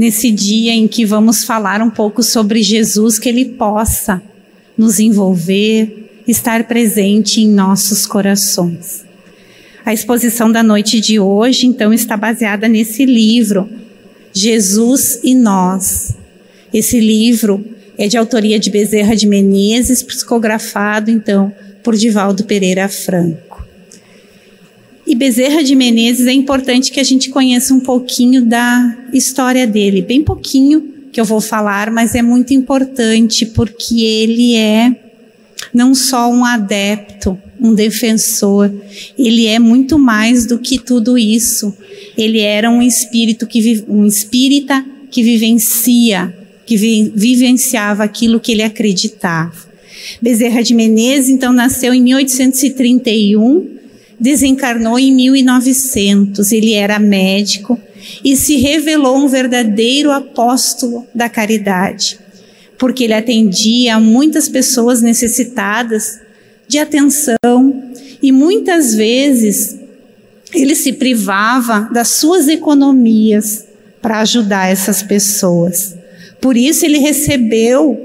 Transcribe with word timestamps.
nesse 0.00 0.30
dia 0.30 0.72
em 0.72 0.88
que 0.88 1.04
vamos 1.04 1.44
falar 1.44 1.82
um 1.82 1.90
pouco 1.90 2.22
sobre 2.22 2.62
Jesus, 2.62 3.18
que 3.18 3.28
Ele 3.28 3.44
possa 3.44 4.22
nos 4.74 4.98
envolver, 4.98 6.22
estar 6.26 6.64
presente 6.64 7.42
em 7.42 7.50
nossos 7.50 8.06
corações. 8.06 9.04
A 9.84 9.92
exposição 9.92 10.50
da 10.50 10.62
noite 10.62 11.02
de 11.02 11.20
hoje, 11.20 11.66
então, 11.66 11.92
está 11.92 12.16
baseada 12.16 12.66
nesse 12.66 13.04
livro, 13.04 13.68
Jesus 14.32 15.20
e 15.22 15.34
Nós. 15.34 16.14
Esse 16.72 16.98
livro 16.98 17.62
é 17.98 18.08
de 18.08 18.16
autoria 18.16 18.58
de 18.58 18.70
Bezerra 18.70 19.14
de 19.14 19.26
Menezes, 19.26 20.02
psicografado, 20.02 21.10
então, 21.10 21.52
por 21.84 21.94
Divaldo 21.94 22.44
Pereira 22.44 22.88
Franco. 22.88 23.49
E 25.10 25.14
Bezerra 25.16 25.64
de 25.64 25.74
Menezes 25.74 26.28
é 26.28 26.32
importante 26.32 26.92
que 26.92 27.00
a 27.00 27.02
gente 27.02 27.30
conheça 27.30 27.74
um 27.74 27.80
pouquinho 27.80 28.44
da 28.44 28.96
história 29.12 29.66
dele, 29.66 30.02
bem 30.02 30.22
pouquinho 30.22 30.88
que 31.10 31.20
eu 31.20 31.24
vou 31.24 31.40
falar, 31.40 31.90
mas 31.90 32.14
é 32.14 32.22
muito 32.22 32.54
importante 32.54 33.44
porque 33.44 34.04
ele 34.04 34.54
é 34.54 34.94
não 35.74 35.96
só 35.96 36.30
um 36.30 36.44
adepto, 36.44 37.36
um 37.60 37.74
defensor, 37.74 38.72
ele 39.18 39.46
é 39.46 39.58
muito 39.58 39.98
mais 39.98 40.46
do 40.46 40.60
que 40.60 40.78
tudo 40.78 41.18
isso. 41.18 41.76
Ele 42.16 42.38
era 42.38 42.70
um 42.70 42.80
espírito 42.80 43.48
que 43.48 43.84
um 43.88 44.06
espírita 44.06 44.86
que 45.10 45.24
vivencia, 45.24 46.32
que 46.64 46.76
vi, 46.76 47.12
vivenciava 47.16 48.04
aquilo 48.04 48.38
que 48.38 48.52
ele 48.52 48.62
acreditava. 48.62 49.68
Bezerra 50.22 50.62
de 50.62 50.72
Menezes 50.72 51.30
então 51.30 51.52
nasceu 51.52 51.92
em 51.92 52.00
1831 52.00 53.79
desencarnou 54.20 54.98
em 54.98 55.12
1900. 55.12 56.52
Ele 56.52 56.74
era 56.74 56.98
médico 56.98 57.80
e 58.22 58.36
se 58.36 58.56
revelou 58.56 59.16
um 59.16 59.28
verdadeiro 59.28 60.10
apóstolo 60.10 61.06
da 61.14 61.28
caridade, 61.28 62.18
porque 62.78 63.04
ele 63.04 63.14
atendia 63.14 63.98
muitas 63.98 64.48
pessoas 64.48 65.00
necessitadas 65.00 66.20
de 66.68 66.78
atenção 66.78 67.38
e 68.22 68.30
muitas 68.30 68.94
vezes 68.94 69.78
ele 70.52 70.74
se 70.74 70.92
privava 70.92 71.88
das 71.92 72.08
suas 72.08 72.48
economias 72.48 73.64
para 74.02 74.20
ajudar 74.20 74.70
essas 74.70 75.02
pessoas. 75.02 75.94
Por 76.40 76.56
isso 76.56 76.84
ele 76.84 76.98
recebeu 76.98 77.98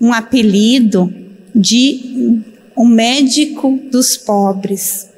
um 0.00 0.12
apelido 0.12 1.12
de 1.54 2.42
o 2.76 2.84
médico 2.84 3.78
dos 3.90 4.16
pobres. 4.16 5.08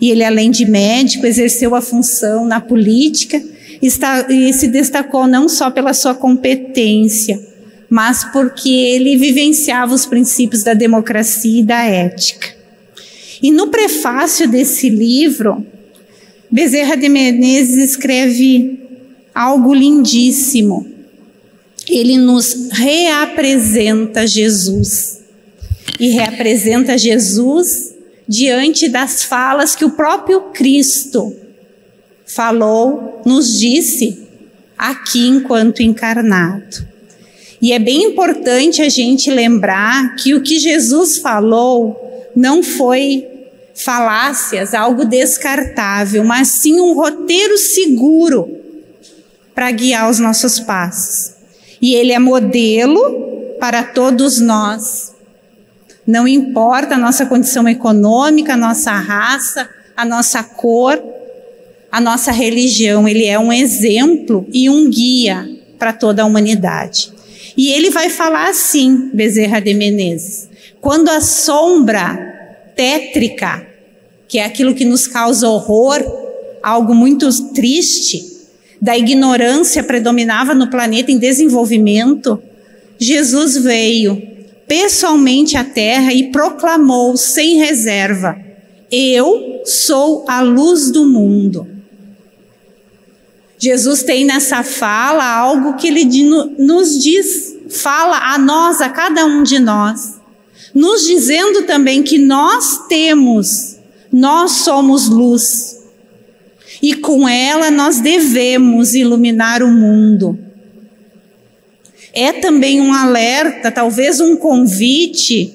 E 0.00 0.10
ele, 0.10 0.24
além 0.24 0.50
de 0.50 0.64
médico, 0.64 1.26
exerceu 1.26 1.74
a 1.74 1.80
função 1.80 2.44
na 2.44 2.60
política 2.60 3.42
está, 3.82 4.26
e 4.30 4.52
se 4.52 4.68
destacou 4.68 5.26
não 5.26 5.48
só 5.48 5.70
pela 5.70 5.92
sua 5.92 6.14
competência, 6.14 7.40
mas 7.88 8.24
porque 8.32 8.68
ele 8.68 9.16
vivenciava 9.16 9.94
os 9.94 10.06
princípios 10.06 10.62
da 10.62 10.74
democracia 10.74 11.60
e 11.60 11.64
da 11.64 11.82
ética. 11.84 12.56
E 13.42 13.50
no 13.50 13.68
prefácio 13.68 14.48
desse 14.48 14.88
livro, 14.88 15.64
Bezerra 16.50 16.96
de 16.96 17.08
Menezes 17.08 17.90
escreve 17.90 18.80
algo 19.34 19.72
lindíssimo. 19.72 20.86
Ele 21.88 22.18
nos 22.18 22.68
reapresenta 22.72 24.26
Jesus. 24.26 25.18
E 25.98 26.10
reapresenta 26.10 26.98
Jesus 26.98 27.87
diante 28.28 28.88
das 28.88 29.24
falas 29.24 29.74
que 29.74 29.84
o 29.84 29.92
próprio 29.92 30.42
Cristo 30.52 31.34
falou, 32.26 33.22
nos 33.24 33.58
disse 33.58 34.28
aqui 34.76 35.26
enquanto 35.26 35.82
encarnado. 35.82 36.86
E 37.60 37.72
é 37.72 37.78
bem 37.78 38.04
importante 38.04 38.82
a 38.82 38.88
gente 38.88 39.30
lembrar 39.30 40.14
que 40.16 40.34
o 40.34 40.42
que 40.42 40.58
Jesus 40.58 41.18
falou 41.18 42.30
não 42.36 42.62
foi 42.62 43.26
falácias, 43.74 44.74
algo 44.74 45.04
descartável, 45.04 46.22
mas 46.22 46.48
sim 46.48 46.78
um 46.78 46.92
roteiro 46.92 47.56
seguro 47.56 48.48
para 49.54 49.70
guiar 49.70 50.10
os 50.10 50.18
nossos 50.18 50.60
passos. 50.60 51.32
E 51.80 51.94
ele 51.94 52.12
é 52.12 52.18
modelo 52.18 53.56
para 53.58 53.82
todos 53.82 54.38
nós 54.38 55.17
não 56.08 56.26
importa 56.26 56.94
a 56.94 56.98
nossa 56.98 57.26
condição 57.26 57.68
econômica, 57.68 58.54
a 58.54 58.56
nossa 58.56 58.92
raça, 58.92 59.68
a 59.94 60.06
nossa 60.06 60.42
cor, 60.42 60.98
a 61.92 62.00
nossa 62.00 62.32
religião, 62.32 63.06
ele 63.06 63.26
é 63.26 63.38
um 63.38 63.52
exemplo 63.52 64.46
e 64.50 64.70
um 64.70 64.88
guia 64.88 65.46
para 65.78 65.92
toda 65.92 66.22
a 66.22 66.24
humanidade. 66.24 67.12
E 67.54 67.70
ele 67.70 67.90
vai 67.90 68.08
falar 68.08 68.48
assim, 68.48 69.10
Bezerra 69.12 69.60
de 69.60 69.74
Menezes: 69.74 70.48
quando 70.80 71.10
a 71.10 71.20
sombra 71.20 72.16
tétrica, 72.74 73.66
que 74.26 74.38
é 74.38 74.46
aquilo 74.46 74.74
que 74.74 74.86
nos 74.86 75.06
causa 75.06 75.46
horror, 75.46 76.02
algo 76.62 76.94
muito 76.94 77.28
triste, 77.52 78.24
da 78.80 78.96
ignorância 78.96 79.82
predominava 79.82 80.54
no 80.54 80.70
planeta 80.70 81.12
em 81.12 81.18
desenvolvimento, 81.18 82.42
Jesus 82.98 83.58
veio 83.58 84.37
pessoalmente 84.68 85.56
à 85.56 85.64
terra 85.64 86.12
e 86.12 86.30
proclamou 86.30 87.16
sem 87.16 87.56
reserva: 87.56 88.38
Eu 88.92 89.62
sou 89.64 90.24
a 90.28 90.42
luz 90.42 90.90
do 90.92 91.06
mundo. 91.06 91.66
Jesus 93.58 94.04
tem 94.04 94.24
nessa 94.24 94.62
fala 94.62 95.24
algo 95.24 95.74
que 95.74 95.88
ele 95.88 96.04
nos 96.58 97.02
diz, 97.02 97.56
fala 97.70 98.32
a 98.32 98.38
nós, 98.38 98.80
a 98.80 98.88
cada 98.88 99.26
um 99.26 99.42
de 99.42 99.58
nós, 99.58 100.14
nos 100.72 101.04
dizendo 101.04 101.64
também 101.64 102.04
que 102.04 102.18
nós 102.18 102.86
temos, 102.86 103.76
nós 104.12 104.52
somos 104.52 105.08
luz. 105.08 105.76
E 106.80 106.94
com 106.94 107.28
ela 107.28 107.72
nós 107.72 107.98
devemos 107.98 108.94
iluminar 108.94 109.60
o 109.64 109.68
mundo 109.68 110.38
é 112.12 112.32
também 112.32 112.80
um 112.80 112.92
alerta, 112.92 113.70
talvez 113.70 114.20
um 114.20 114.36
convite 114.36 115.54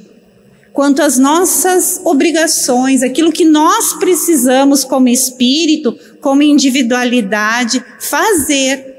quanto 0.73 1.01
às 1.03 1.19
nossas 1.19 2.01
obrigações, 2.03 3.03
aquilo 3.03 3.31
que 3.31 3.45
nós 3.45 3.93
precisamos 3.93 4.83
como 4.83 5.07
espírito, 5.07 5.97
como 6.19 6.41
individualidade 6.41 7.83
fazer 7.99 8.93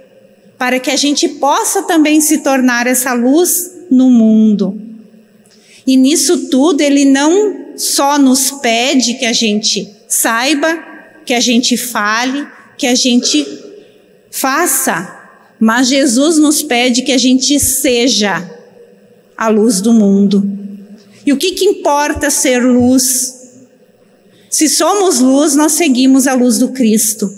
para 0.57 0.79
que 0.79 0.91
a 0.91 0.97
gente 0.97 1.29
possa 1.29 1.83
também 1.83 2.21
se 2.21 2.39
tornar 2.39 2.87
essa 2.87 3.13
luz 3.13 3.73
no 3.91 4.09
mundo. 4.09 4.81
E 5.87 5.97
nisso 5.97 6.49
tudo 6.49 6.81
ele 6.81 7.05
não 7.05 7.75
só 7.77 8.19
nos 8.19 8.53
pede 8.53 9.15
que 9.15 9.27
a 9.27 9.33
gente 9.33 9.93
saiba, 10.09 10.79
que 11.27 11.35
a 11.35 11.41
gente 11.41 11.77
fale, 11.77 12.47
que 12.79 12.87
a 12.87 12.95
gente 12.95 13.47
faça, 14.31 15.24
mas 15.59 15.89
Jesus 15.89 16.39
nos 16.39 16.63
pede 16.63 17.03
que 17.03 17.13
a 17.13 17.19
gente 17.19 17.59
seja 17.59 18.51
a 19.37 19.49
luz 19.49 19.81
do 19.81 19.93
mundo. 19.93 20.49
E 21.27 21.33
o 21.33 21.37
que, 21.37 21.53
que 21.53 21.65
importa 21.65 22.31
ser 22.31 22.63
luz? 22.63 23.35
Se 24.51 24.69
somos 24.69 25.21
luz, 25.21 25.57
nós 25.57 25.73
seguimos 25.73 26.27
a 26.27 26.35
luz 26.35 26.59
do 26.59 26.69
Cristo. 26.69 27.33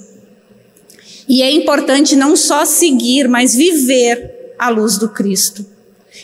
E 1.29 1.43
é 1.43 1.51
importante 1.51 2.15
não 2.15 2.37
só 2.37 2.65
seguir, 2.65 3.29
mas 3.29 3.55
viver 3.55 4.55
a 4.59 4.69
luz 4.69 4.99
do 4.99 5.09
Cristo. 5.09 5.65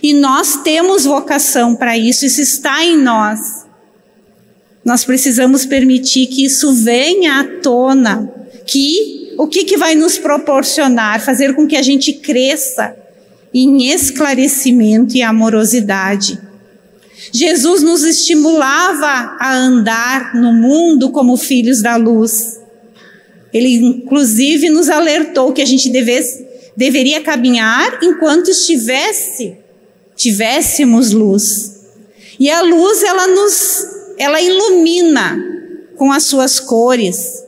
E 0.03 0.12
nós 0.12 0.62
temos 0.62 1.04
vocação 1.04 1.74
para 1.74 1.97
isso, 1.97 2.24
isso 2.24 2.41
está 2.41 2.84
em 2.84 2.97
nós. 2.97 3.64
Nós 4.84 5.04
precisamos 5.04 5.64
permitir 5.64 6.26
que 6.26 6.44
isso 6.44 6.72
venha 6.72 7.41
à 7.41 7.44
tona, 7.60 8.32
que 8.66 9.22
o 9.38 9.46
que, 9.46 9.64
que 9.64 9.76
vai 9.76 9.94
nos 9.94 10.18
proporcionar? 10.18 11.20
Fazer 11.20 11.54
com 11.54 11.66
que 11.66 11.76
a 11.76 11.82
gente 11.82 12.12
cresça 12.14 12.96
em 13.52 13.90
esclarecimento 13.90 15.16
e 15.16 15.22
amorosidade. 15.22 16.38
Jesus 17.32 17.82
nos 17.82 18.02
estimulava 18.04 19.36
a 19.38 19.54
andar 19.54 20.34
no 20.34 20.52
mundo 20.52 21.10
como 21.10 21.36
filhos 21.36 21.80
da 21.80 21.96
luz. 21.96 22.60
Ele, 23.52 23.74
inclusive, 23.76 24.70
nos 24.70 24.88
alertou 24.88 25.52
que 25.52 25.62
a 25.62 25.66
gente 25.66 25.90
devesse, 25.90 26.46
deveria 26.76 27.20
caminhar 27.20 27.98
enquanto 28.02 28.50
estivesse, 28.50 29.56
tivéssemos 30.16 31.12
luz. 31.12 31.72
E 32.40 32.50
a 32.50 32.62
luz, 32.62 33.02
ela 33.02 33.26
nos, 33.26 33.86
ela 34.18 34.40
ilumina 34.40 35.38
com 35.96 36.10
as 36.10 36.24
suas 36.24 36.58
cores, 36.58 37.44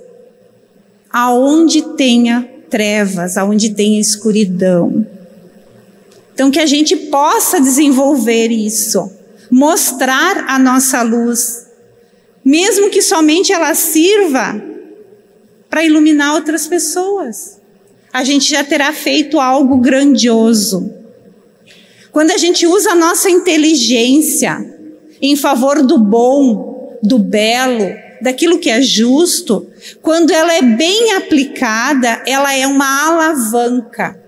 aonde 1.14 1.80
tenha 1.96 2.42
trevas, 2.68 3.36
aonde 3.36 3.72
tenha 3.72 4.00
escuridão. 4.00 5.06
Então, 6.32 6.50
que 6.50 6.58
a 6.58 6.66
gente 6.66 6.96
possa 6.96 7.60
desenvolver 7.60 8.48
isso, 8.48 9.08
mostrar 9.48 10.46
a 10.48 10.58
nossa 10.58 11.02
luz, 11.02 11.68
mesmo 12.44 12.90
que 12.90 13.00
somente 13.00 13.52
ela 13.52 13.76
sirva 13.76 14.60
para 15.70 15.84
iluminar 15.84 16.34
outras 16.34 16.66
pessoas. 16.66 17.60
a 18.12 18.22
gente 18.22 18.48
já 18.48 18.62
terá 18.62 18.92
feito 18.92 19.40
algo 19.40 19.76
grandioso. 19.78 20.92
Quando 22.12 22.30
a 22.30 22.36
gente 22.36 22.64
usa 22.64 22.92
a 22.92 22.94
nossa 22.94 23.28
inteligência 23.28 24.64
em 25.20 25.34
favor 25.34 25.82
do 25.82 25.98
bom, 25.98 26.98
do 27.02 27.18
belo, 27.18 28.03
daquilo 28.20 28.58
que 28.58 28.70
é 28.70 28.80
justo, 28.80 29.66
quando 30.00 30.30
ela 30.30 30.52
é 30.52 30.62
bem 30.62 31.12
aplicada, 31.14 32.22
ela 32.26 32.54
é 32.54 32.66
uma 32.66 33.06
alavanca, 33.06 34.18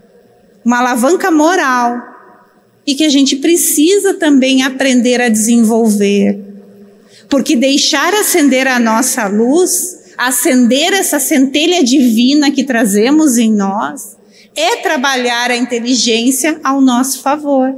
uma 0.64 0.78
alavanca 0.78 1.30
moral, 1.30 2.00
e 2.86 2.94
que 2.94 3.04
a 3.04 3.08
gente 3.08 3.36
precisa 3.36 4.14
também 4.14 4.62
aprender 4.62 5.20
a 5.20 5.28
desenvolver. 5.28 6.40
Porque 7.28 7.56
deixar 7.56 8.14
acender 8.14 8.68
a 8.68 8.78
nossa 8.78 9.26
luz, 9.26 10.14
acender 10.16 10.92
essa 10.92 11.18
centelha 11.18 11.82
divina 11.82 12.50
que 12.50 12.62
trazemos 12.62 13.36
em 13.36 13.52
nós, 13.52 14.16
é 14.54 14.76
trabalhar 14.76 15.50
a 15.50 15.56
inteligência 15.56 16.60
ao 16.62 16.80
nosso 16.80 17.20
favor, 17.20 17.74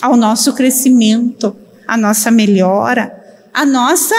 ao 0.00 0.16
nosso 0.16 0.54
crescimento, 0.54 1.54
a 1.86 1.96
nossa 1.96 2.30
melhora, 2.30 3.12
a 3.52 3.66
nossa 3.66 4.14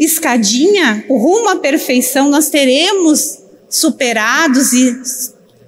escadinha, 0.00 1.04
rumo 1.10 1.50
à 1.50 1.56
perfeição, 1.56 2.30
nós 2.30 2.48
teremos 2.48 3.38
superados 3.68 4.72
e 4.72 4.98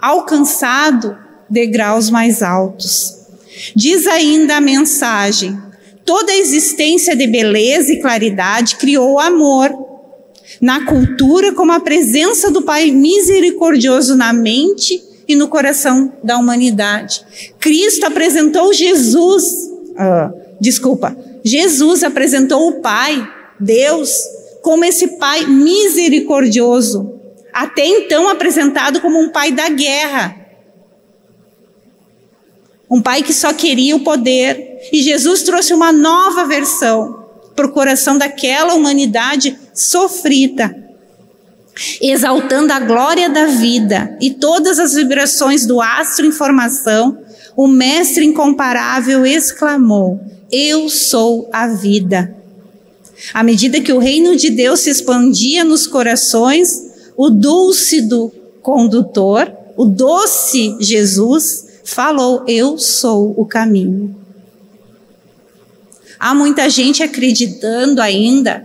alcançado 0.00 1.17
degraus 1.49 2.08
mais 2.08 2.43
altos. 2.43 3.14
Diz 3.76 4.06
ainda 4.06 4.56
a 4.56 4.61
mensagem: 4.61 5.56
toda 6.02 6.32
a 6.32 6.37
existência 6.37 7.14
de 7.14 7.26
beleza 7.26 7.93
e 7.93 8.00
claridade 8.00 8.76
criou 8.76 9.20
amor. 9.20 9.70
Na 10.61 10.85
cultura, 10.87 11.52
como 11.52 11.73
a 11.73 11.81
presença 11.81 12.50
do 12.50 12.62
Pai 12.62 12.90
misericordioso 12.90 14.17
na 14.17 14.32
mente 14.32 15.02
e 15.26 15.35
no 15.35 15.49
coração 15.49 16.12
da 16.23 16.38
humanidade. 16.38 17.25
Cristo 17.58 18.06
apresentou 18.06 18.73
Jesus, 18.73 19.44
uh, 19.44 20.32
desculpa, 20.61 21.17
Jesus 21.43 22.05
apresentou 22.05 22.69
o 22.69 22.81
Pai 22.81 23.26
Deus 23.58 24.12
como 24.62 24.84
esse 24.84 25.19
Pai 25.19 25.44
misericordioso, 25.44 27.20
até 27.52 27.84
então 27.84 28.28
apresentado 28.28 29.00
como 29.00 29.20
um 29.20 29.28
Pai 29.28 29.52
da 29.52 29.69
guerra. 29.69 30.37
Um 32.88 33.02
Pai 33.02 33.22
que 33.22 33.32
só 33.32 33.52
queria 33.52 33.96
o 33.96 34.00
poder. 34.00 34.88
E 34.93 35.02
Jesus 35.02 35.43
trouxe 35.43 35.75
uma 35.75 35.93
nova 35.93 36.44
versão 36.44 37.26
para 37.54 37.66
o 37.66 37.72
coração 37.72 38.16
daquela 38.19 38.75
humanidade 38.75 39.58
sofrida, 39.75 40.75
exaltando 42.00 42.72
a 42.72 42.81
glória 42.81 43.28
da 43.28 43.46
vida 43.46 44.16
e 44.20 44.31
todas 44.31 44.78
as 44.78 44.94
vibrações 44.94 45.66
do 45.66 45.81
astro 45.81 46.26
em 46.26 46.32
formação. 46.32 47.19
O 47.56 47.66
Mestre 47.66 48.25
incomparável 48.25 49.26
exclamou: 49.26 50.20
Eu 50.50 50.88
sou 50.88 51.49
a 51.52 51.69
vida. 51.69 52.41
À 53.32 53.42
medida 53.42 53.80
que 53.80 53.92
o 53.92 53.98
reino 53.98 54.36
de 54.36 54.50
Deus 54.50 54.80
se 54.80 54.90
expandia 54.90 55.64
nos 55.64 55.86
corações, 55.86 56.92
o 57.16 57.30
dúlcido 57.30 58.32
condutor, 58.62 59.52
o 59.76 59.84
doce 59.84 60.76
Jesus, 60.80 61.66
falou: 61.84 62.44
Eu 62.46 62.78
sou 62.78 63.34
o 63.36 63.44
caminho. 63.44 64.14
Há 66.19 66.34
muita 66.34 66.69
gente 66.70 67.02
acreditando 67.02 68.00
ainda 68.00 68.64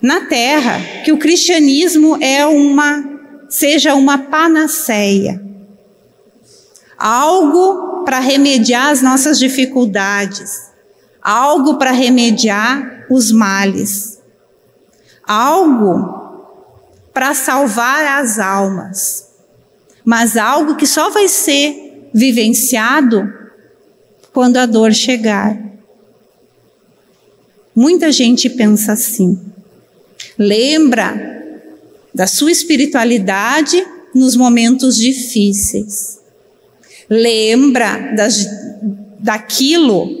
na 0.00 0.22
terra 0.22 0.80
que 1.04 1.12
o 1.12 1.18
cristianismo 1.18 2.16
é 2.22 2.46
uma 2.46 3.20
seja 3.50 3.94
uma 3.94 4.16
panaceia. 4.16 5.42
Algo 6.96 8.04
para 8.04 8.20
remediar 8.20 8.90
as 8.90 9.02
nossas 9.02 9.38
dificuldades, 9.38 10.69
algo 11.22 11.78
para 11.78 11.90
remediar 11.90 13.06
os 13.10 13.30
males, 13.30 14.20
algo 15.24 16.20
para 17.12 17.34
salvar 17.34 18.20
as 18.20 18.38
almas, 18.38 19.28
mas 20.04 20.36
algo 20.36 20.76
que 20.76 20.86
só 20.86 21.10
vai 21.10 21.28
ser 21.28 22.08
vivenciado 22.14 23.32
quando 24.32 24.56
a 24.56 24.66
dor 24.66 24.92
chegar. 24.92 25.58
Muita 27.74 28.10
gente 28.12 28.48
pensa 28.50 28.92
assim. 28.92 29.38
Lembra 30.38 31.28
da 32.14 32.26
sua 32.26 32.50
espiritualidade 32.50 33.84
nos 34.14 34.36
momentos 34.36 34.96
difíceis. 34.96 36.18
Lembra 37.08 38.12
das, 38.14 38.46
daquilo 39.18 40.19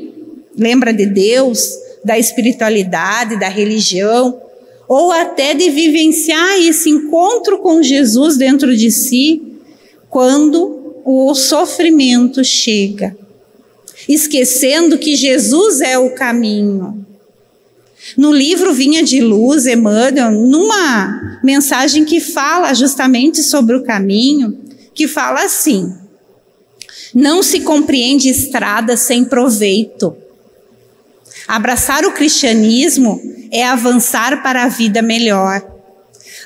lembra 0.60 0.92
de 0.92 1.06
Deus, 1.06 1.72
da 2.04 2.18
espiritualidade, 2.18 3.40
da 3.40 3.48
religião, 3.48 4.40
ou 4.86 5.10
até 5.10 5.54
de 5.54 5.70
vivenciar 5.70 6.58
esse 6.58 6.90
encontro 6.90 7.58
com 7.58 7.82
Jesus 7.82 8.36
dentro 8.36 8.76
de 8.76 8.90
si, 8.90 9.42
quando 10.10 11.02
o 11.04 11.34
sofrimento 11.34 12.44
chega, 12.44 13.16
esquecendo 14.06 14.98
que 14.98 15.16
Jesus 15.16 15.80
é 15.80 15.98
o 15.98 16.10
caminho. 16.14 17.06
No 18.16 18.32
livro 18.32 18.74
Vinha 18.74 19.02
de 19.02 19.20
Luz, 19.20 19.66
Emmanuel, 19.66 20.30
numa 20.32 21.38
mensagem 21.42 22.04
que 22.04 22.20
fala 22.20 22.74
justamente 22.74 23.42
sobre 23.42 23.76
o 23.76 23.84
caminho, 23.84 24.58
que 24.94 25.06
fala 25.06 25.44
assim: 25.44 25.94
não 27.14 27.42
se 27.42 27.60
compreende 27.60 28.28
estrada 28.28 28.96
sem 28.96 29.24
proveito. 29.24 30.16
Abraçar 31.50 32.04
o 32.04 32.12
cristianismo 32.12 33.20
é 33.50 33.66
avançar 33.66 34.40
para 34.40 34.62
a 34.62 34.68
vida 34.68 35.02
melhor. 35.02 35.60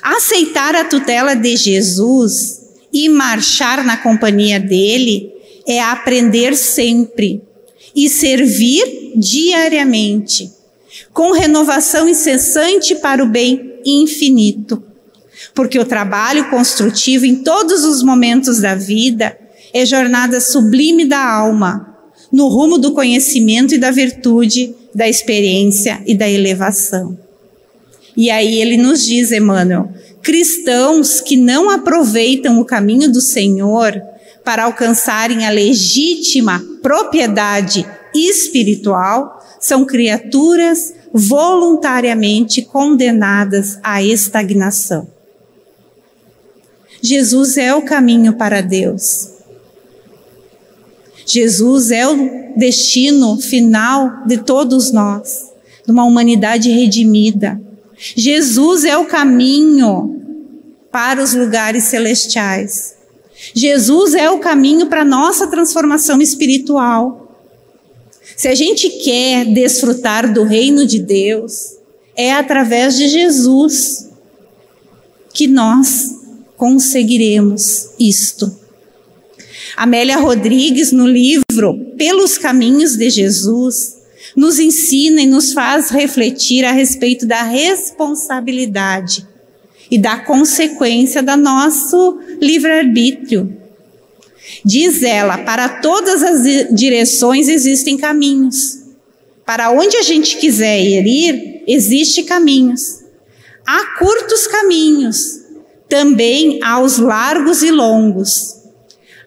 Aceitar 0.01 0.73
a 0.73 0.83
tutela 0.83 1.35
de 1.35 1.55
Jesus 1.55 2.61
e 2.91 3.07
marchar 3.07 3.85
na 3.85 3.97
companhia 3.97 4.59
dele 4.59 5.31
é 5.67 5.79
aprender 5.79 6.55
sempre 6.57 7.43
e 7.95 8.09
servir 8.09 9.13
diariamente, 9.15 10.51
com 11.13 11.33
renovação 11.33 12.09
incessante 12.09 12.95
para 12.95 13.23
o 13.23 13.27
bem 13.27 13.79
infinito. 13.85 14.83
Porque 15.53 15.77
o 15.77 15.85
trabalho 15.85 16.49
construtivo 16.49 17.27
em 17.27 17.43
todos 17.43 17.83
os 17.83 18.01
momentos 18.01 18.59
da 18.59 18.73
vida 18.73 19.37
é 19.71 19.85
jornada 19.85 20.41
sublime 20.41 21.05
da 21.05 21.23
alma, 21.23 21.94
no 22.35 22.49
rumo 22.49 22.77
do 22.77 22.91
conhecimento 22.91 23.73
e 23.73 23.77
da 23.77 23.91
virtude 23.91 24.75
da 24.93 25.07
experiência 25.07 26.03
e 26.05 26.13
da 26.13 26.29
elevação. 26.29 27.17
E 28.17 28.29
aí 28.29 28.59
ele 28.59 28.75
nos 28.75 29.05
diz, 29.05 29.31
Emmanuel, 29.31 29.89
cristãos 30.21 31.21
que 31.21 31.37
não 31.37 31.69
aproveitam 31.69 32.59
o 32.59 32.65
caminho 32.65 33.09
do 33.09 33.21
Senhor 33.21 34.01
para 34.43 34.65
alcançarem 34.65 35.45
a 35.45 35.49
legítima 35.49 36.61
propriedade 36.81 37.85
espiritual 38.13 39.41
são 39.57 39.85
criaturas 39.85 40.93
voluntariamente 41.13 42.63
condenadas 42.63 43.79
à 43.81 44.03
estagnação. 44.03 45.07
Jesus 47.01 47.55
é 47.55 47.73
o 47.73 47.83
caminho 47.83 48.33
para 48.33 48.59
Deus. 48.59 49.34
Jesus 51.25 51.91
é 51.91 52.07
o 52.07 52.55
destino 52.55 53.37
final 53.37 54.25
de 54.25 54.37
todos 54.37 54.91
nós, 54.91 55.51
de 55.85 55.91
uma 55.91 56.05
humanidade 56.05 56.69
redimida. 56.69 57.59
Jesus 58.15 58.85
é 58.85 58.97
o 58.97 59.05
caminho 59.05 60.21
para 60.91 61.21
os 61.21 61.33
lugares 61.33 61.85
celestiais. 61.85 62.95
Jesus 63.53 64.13
é 64.13 64.29
o 64.29 64.39
caminho 64.39 64.87
para 64.87 65.01
a 65.01 65.05
nossa 65.05 65.47
transformação 65.47 66.21
espiritual. 66.21 67.25
Se 68.35 68.47
a 68.47 68.55
gente 68.55 68.89
quer 68.89 69.45
desfrutar 69.45 70.31
do 70.31 70.43
reino 70.43 70.85
de 70.85 70.99
Deus, 70.99 71.75
é 72.15 72.33
através 72.33 72.95
de 72.95 73.07
Jesus 73.07 74.09
que 75.33 75.47
nós 75.47 76.11
conseguiremos 76.55 77.89
isto. 77.99 78.64
Amélia 79.75 80.17
Rodrigues, 80.17 80.91
no 80.91 81.07
livro 81.07 81.93
Pelos 81.97 82.37
Caminhos 82.37 82.95
de 82.95 83.09
Jesus, 83.09 83.97
nos 84.35 84.59
ensina 84.59 85.21
e 85.21 85.25
nos 85.25 85.53
faz 85.53 85.89
refletir 85.89 86.63
a 86.63 86.71
respeito 86.71 87.25
da 87.25 87.43
responsabilidade 87.43 89.25
e 89.89 89.97
da 89.97 90.17
consequência 90.19 91.21
do 91.21 91.35
nosso 91.37 92.19
livre-arbítrio. 92.41 93.55
Diz 94.63 95.03
ela: 95.03 95.39
para 95.39 95.67
todas 95.81 96.23
as 96.23 96.75
direções 96.75 97.47
existem 97.47 97.97
caminhos. 97.97 98.79
Para 99.45 99.71
onde 99.71 99.97
a 99.97 100.01
gente 100.01 100.37
quiser 100.37 100.81
ir, 100.81 101.63
existem 101.67 102.23
caminhos. 102.23 103.03
Há 103.65 103.97
curtos 103.97 104.47
caminhos 104.47 105.45
também 105.87 106.59
há 106.63 106.79
os 106.79 106.97
largos 106.97 107.61
e 107.61 107.71
longos. 107.71 108.64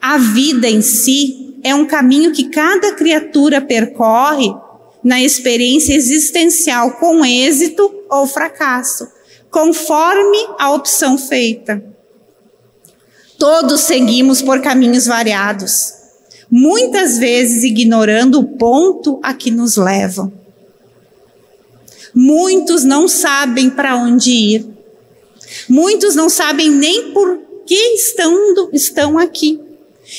A 0.00 0.18
vida 0.18 0.68
em 0.68 0.80
si 0.80 1.58
é 1.62 1.74
um 1.74 1.86
caminho 1.86 2.32
que 2.32 2.48
cada 2.48 2.92
criatura 2.92 3.60
percorre 3.60 4.54
na 5.02 5.22
experiência 5.22 5.94
existencial 5.94 6.92
com 6.92 7.24
êxito 7.24 7.90
ou 8.10 8.26
fracasso, 8.26 9.08
conforme 9.50 10.38
a 10.58 10.72
opção 10.72 11.16
feita. 11.16 11.82
Todos 13.38 13.82
seguimos 13.82 14.42
por 14.42 14.60
caminhos 14.60 15.06
variados, 15.06 15.94
muitas 16.50 17.18
vezes 17.18 17.62
ignorando 17.62 18.40
o 18.40 18.56
ponto 18.56 19.20
a 19.22 19.32
que 19.32 19.50
nos 19.50 19.76
levam. 19.76 20.32
Muitos 22.14 22.84
não 22.84 23.06
sabem 23.06 23.70
para 23.70 23.96
onde 23.96 24.32
ir. 24.32 24.66
Muitos 25.68 26.14
não 26.14 26.28
sabem 26.28 26.68
nem 26.70 27.12
por 27.12 27.38
que 27.64 27.94
estão, 27.94 28.34
estão 28.72 29.18
aqui. 29.18 29.60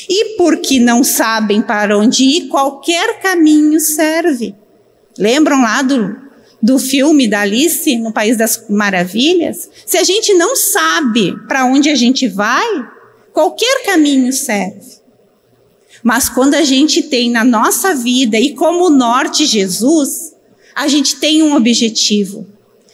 E 0.07 0.37
porque 0.37 0.79
não 0.79 1.03
sabem 1.03 1.61
para 1.61 1.97
onde 1.97 2.23
ir, 2.23 2.47
qualquer 2.47 3.19
caminho 3.21 3.79
serve. 3.79 4.53
Lembram 5.17 5.61
lá 5.61 5.81
do, 5.81 6.15
do 6.61 6.77
filme 6.77 7.27
da 7.27 7.41
Alice 7.41 7.97
no 7.97 8.13
País 8.13 8.37
das 8.37 8.65
Maravilhas? 8.69 9.69
Se 9.85 9.97
a 9.97 10.03
gente 10.03 10.33
não 10.33 10.55
sabe 10.55 11.35
para 11.47 11.65
onde 11.65 11.89
a 11.89 11.95
gente 11.95 12.27
vai, 12.27 12.67
qualquer 13.33 13.83
caminho 13.85 14.31
serve. 14.31 14.99
Mas 16.03 16.29
quando 16.29 16.53
a 16.53 16.63
gente 16.63 17.03
tem 17.03 17.29
na 17.31 17.43
nossa 17.43 17.93
vida 17.95 18.39
e 18.39 18.53
como 18.53 18.89
norte 18.89 19.45
Jesus, 19.45 20.33
a 20.75 20.87
gente 20.87 21.17
tem 21.17 21.41
um 21.43 21.55
objetivo. 21.55 22.47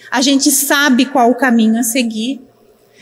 A 0.10 0.22
gente 0.22 0.50
sabe 0.50 1.06
qual 1.06 1.30
o 1.30 1.36
caminho 1.36 1.80
a 1.80 1.84
seguir. 1.84 2.42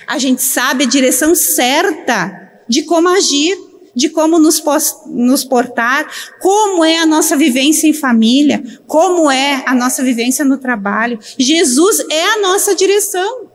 A 0.05 0.17
gente 0.17 0.41
sabe 0.41 0.83
a 0.83 0.87
direção 0.87 1.35
certa 1.35 2.41
de 2.67 2.83
como 2.83 3.07
agir, 3.07 3.57
de 3.95 4.09
como 4.09 4.39
nos, 4.39 4.63
nos 5.07 5.43
portar, 5.43 6.07
como 6.41 6.83
é 6.83 6.97
a 6.97 7.05
nossa 7.05 7.37
vivência 7.37 7.87
em 7.87 7.93
família, 7.93 8.63
como 8.87 9.29
é 9.29 9.63
a 9.65 9.75
nossa 9.75 10.03
vivência 10.03 10.43
no 10.43 10.57
trabalho. 10.57 11.19
Jesus 11.37 12.03
é 12.09 12.25
a 12.25 12.41
nossa 12.41 12.75
direção. 12.75 13.47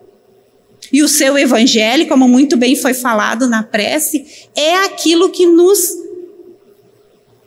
E 0.93 1.03
o 1.03 1.09
seu 1.09 1.37
evangelho, 1.37 2.09
como 2.09 2.29
muito 2.29 2.57
bem 2.57 2.75
foi 2.77 2.95
falado 2.95 3.49
na 3.49 3.63
prece, 3.63 4.25
é 4.55 4.77
aquilo 4.77 5.31
que 5.31 5.45
nos 5.45 5.93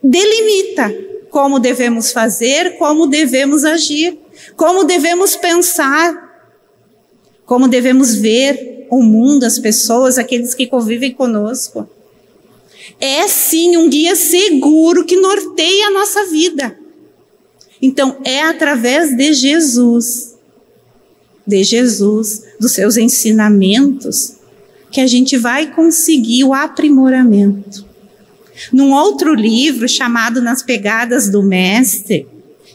delimita 0.04 0.94
como 1.30 1.60
devemos 1.60 2.12
fazer, 2.12 2.78
como 2.78 3.08
devemos 3.08 3.64
agir, 3.64 4.20
como 4.56 4.84
devemos 4.84 5.36
pensar, 5.36 6.30
como 7.46 7.68
devemos 7.68 8.14
ver 8.14 8.86
o 8.92 9.02
mundo, 9.02 9.46
as 9.46 9.58
pessoas, 9.58 10.18
aqueles 10.18 10.54
que 10.54 10.68
convivem 10.68 11.14
conosco. 11.14 11.90
É 13.00 13.28
sim 13.28 13.78
um 13.78 13.90
guia 13.90 14.16
seguro 14.16 15.06
que 15.06 15.18
norteia 15.18 15.88
a 15.88 15.92
nossa 15.92 16.26
vida. 16.26 16.78
Então, 17.82 18.18
é 18.24 18.42
através 18.42 19.16
de 19.16 19.34
Jesus, 19.34 20.36
de 21.46 21.64
Jesus, 21.64 22.44
dos 22.60 22.74
seus 22.74 22.96
ensinamentos, 22.96 24.36
que 24.92 25.02
a 25.02 25.08
gente 25.08 25.38
vai 25.38 25.74
conseguir 25.74 26.44
o 26.44 26.54
aprimoramento. 26.54 27.86
Num 28.72 28.92
outro 28.92 29.34
livro 29.34 29.88
chamado 29.88 30.42
Nas 30.42 30.62
Pegadas 30.62 31.30
do 31.30 31.42
Mestre, 31.42 32.28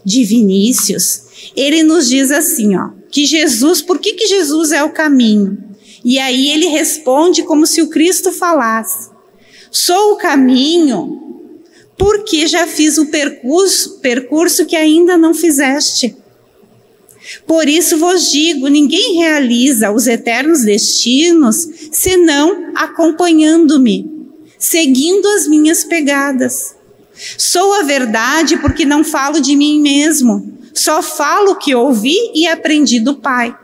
de 0.04 0.24
Vinícius, 0.24 1.22
ele 1.54 1.82
nos 1.82 2.08
diz 2.08 2.30
assim, 2.30 2.76
ó, 2.76 2.90
que 3.10 3.24
Jesus, 3.24 3.80
por 3.82 3.98
que, 3.98 4.14
que 4.14 4.26
Jesus 4.26 4.72
é 4.72 4.82
o 4.82 4.90
caminho? 4.90 5.58
E 6.04 6.18
aí 6.18 6.50
ele 6.50 6.66
responde 6.66 7.42
como 7.42 7.66
se 7.66 7.82
o 7.82 7.88
Cristo 7.88 8.30
falasse: 8.30 9.10
Sou 9.78 10.14
o 10.14 10.16
caminho 10.16 11.20
porque 11.98 12.46
já 12.46 12.66
fiz 12.66 12.96
o 12.96 13.10
percurso, 13.10 13.98
percurso 14.00 14.64
que 14.64 14.74
ainda 14.74 15.18
não 15.18 15.34
fizeste. 15.34 16.16
Por 17.46 17.68
isso 17.68 17.98
vos 17.98 18.30
digo: 18.30 18.68
ninguém 18.68 19.16
realiza 19.16 19.90
os 19.90 20.06
eternos 20.06 20.62
destinos 20.62 21.68
senão 21.92 22.72
acompanhando-me 22.74 24.10
seguindo 24.58 25.28
as 25.28 25.46
minhas 25.46 25.84
pegadas. 25.84 26.74
Sou 27.36 27.74
a 27.74 27.82
verdade 27.82 28.56
porque 28.56 28.86
não 28.86 29.04
falo 29.04 29.40
de 29.40 29.54
mim 29.54 29.82
mesmo, 29.82 30.58
só 30.72 31.02
falo 31.02 31.50
o 31.50 31.56
que 31.56 31.74
ouvi 31.74 32.16
e 32.34 32.46
aprendi 32.46 32.98
do 32.98 33.16
Pai, 33.16 33.54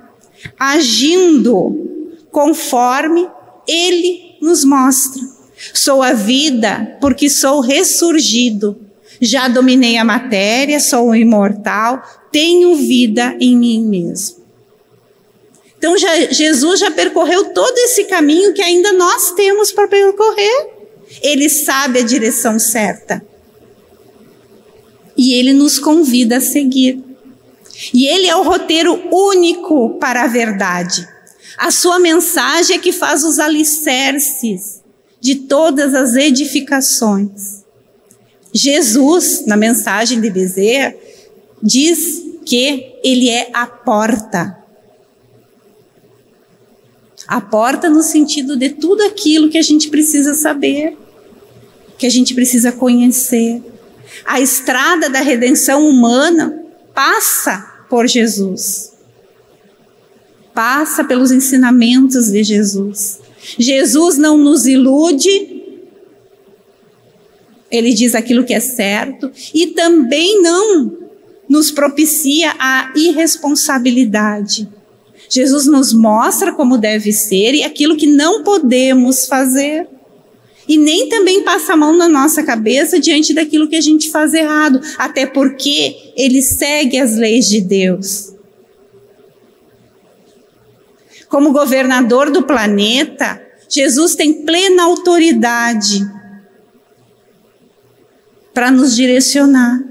agindo 0.59 2.21
conforme 2.31 3.27
Ele 3.67 4.37
nos 4.43 4.63
mostra. 4.63 5.32
Sou 5.73 6.03
a 6.03 6.13
vida 6.13 6.97
porque 7.01 7.31
sou 7.31 7.61
ressurgido. 7.61 8.81
Já 9.21 9.47
dominei 9.47 9.97
a 9.97 10.05
matéria, 10.05 10.81
sou 10.81 11.15
imortal, 11.15 12.03
tenho 12.33 12.75
vida 12.75 13.37
em 13.41 13.57
mim 13.57 13.85
mesmo. 13.85 14.43
Então 15.79 15.97
já, 15.97 16.17
Jesus 16.31 16.81
já 16.81 16.91
percorreu 16.91 17.53
todo 17.53 17.77
esse 17.79 18.05
caminho 18.05 18.53
que 18.53 18.63
ainda 18.63 18.93
nós 18.93 19.33
temos 19.33 19.71
para 19.71 19.87
percorrer. 19.87 20.71
Ele 21.23 21.49
sabe 21.49 22.01
a 22.01 22.03
direção 22.03 22.59
certa. 22.59 23.25
E 25.17 25.35
ele 25.35 25.53
nos 25.53 25.79
convida 25.79 26.39
a 26.39 26.41
seguir. 26.41 27.03
E 27.93 28.07
ele 28.07 28.27
é 28.27 28.35
o 28.35 28.43
roteiro 28.43 29.01
único 29.13 29.99
para 29.99 30.25
a 30.25 30.29
verdade. 30.29 31.07
A 31.59 31.71
sua 31.71 31.99
mensagem 31.99 32.77
é 32.77 32.79
que 32.79 32.93
faz 32.93 33.23
os 33.23 33.39
alicerces 33.39 34.82
de 35.23 35.37
todas 35.37 35.95
as 35.95 36.17
edificações. 36.17 37.63
Jesus, 38.53 39.47
na 39.47 39.57
mensagem 39.57 40.21
de 40.21 40.29
Bezerra, 40.29 40.95
diz 41.63 42.25
que 42.45 42.97
ele 43.05 43.31
é 43.31 43.49
a 43.55 43.65
porta. 43.65 44.59
A 47.29 47.41
porta 47.41 47.89
no 47.89 48.03
sentido 48.03 48.57
de 48.57 48.71
tudo 48.71 49.05
aquilo 49.05 49.49
que 49.49 49.57
a 49.57 49.63
gente 49.63 49.89
precisa 49.89 50.35
saber 50.35 50.99
que 51.97 52.07
a 52.07 52.11
gente 52.11 52.35
precisa 52.35 52.73
conhecer. 52.73 53.63
A 54.25 54.41
estrada 54.41 55.09
da 55.09 55.21
redenção 55.21 55.89
humana 55.89 56.65
passa 56.93 57.85
por 57.89 58.09
Jesus. 58.09 58.92
Passa 60.55 61.03
pelos 61.05 61.31
ensinamentos 61.31 62.31
de 62.31 62.43
Jesus. 62.43 63.21
Jesus 63.59 64.17
não 64.19 64.37
nos 64.37 64.67
ilude, 64.67 65.63
ele 67.71 67.93
diz 67.95 68.15
aquilo 68.15 68.45
que 68.45 68.55
é 68.55 68.61
certo, 68.61 69.31
e 69.55 69.69
também 69.69 70.43
não 70.43 70.99
nos 71.49 71.71
propicia 71.71 72.55
a 72.59 72.93
irresponsabilidade. 72.97 74.69
Jesus 75.29 75.67
nos 75.67 75.93
mostra 75.93 76.53
como 76.53 76.77
deve 76.77 77.13
ser 77.13 77.55
e 77.55 77.63
aquilo 77.63 77.97
que 77.97 78.07
não 78.07 78.43
podemos 78.43 79.27
fazer. 79.27 79.89
E 80.69 80.79
nem 80.79 81.09
também 81.09 81.43
passa 81.43 81.73
a 81.73 81.77
mão 81.77 81.97
na 81.97 82.09
nossa 82.09 82.43
cabeça 82.43 83.01
diante 83.01 83.35
daquilo 83.35 83.69
que 83.69 83.77
a 83.77 83.81
gente 83.81 84.11
faz 84.11 84.33
errado, 84.33 84.81
até 84.97 85.27
porque 85.27 86.13
ele 86.17 86.41
segue 86.41 86.99
as 86.99 87.17
leis 87.17 87.49
de 87.49 87.61
Deus. 87.61 88.32
Como 91.33 91.51
governador 91.51 92.31
do 92.31 92.43
planeta, 92.43 93.41
Jesus 93.67 94.15
tem 94.15 94.45
plena 94.45 94.83
autoridade 94.83 96.07
para 98.53 98.71
nos 98.71 98.95
direcionar. 98.95 99.83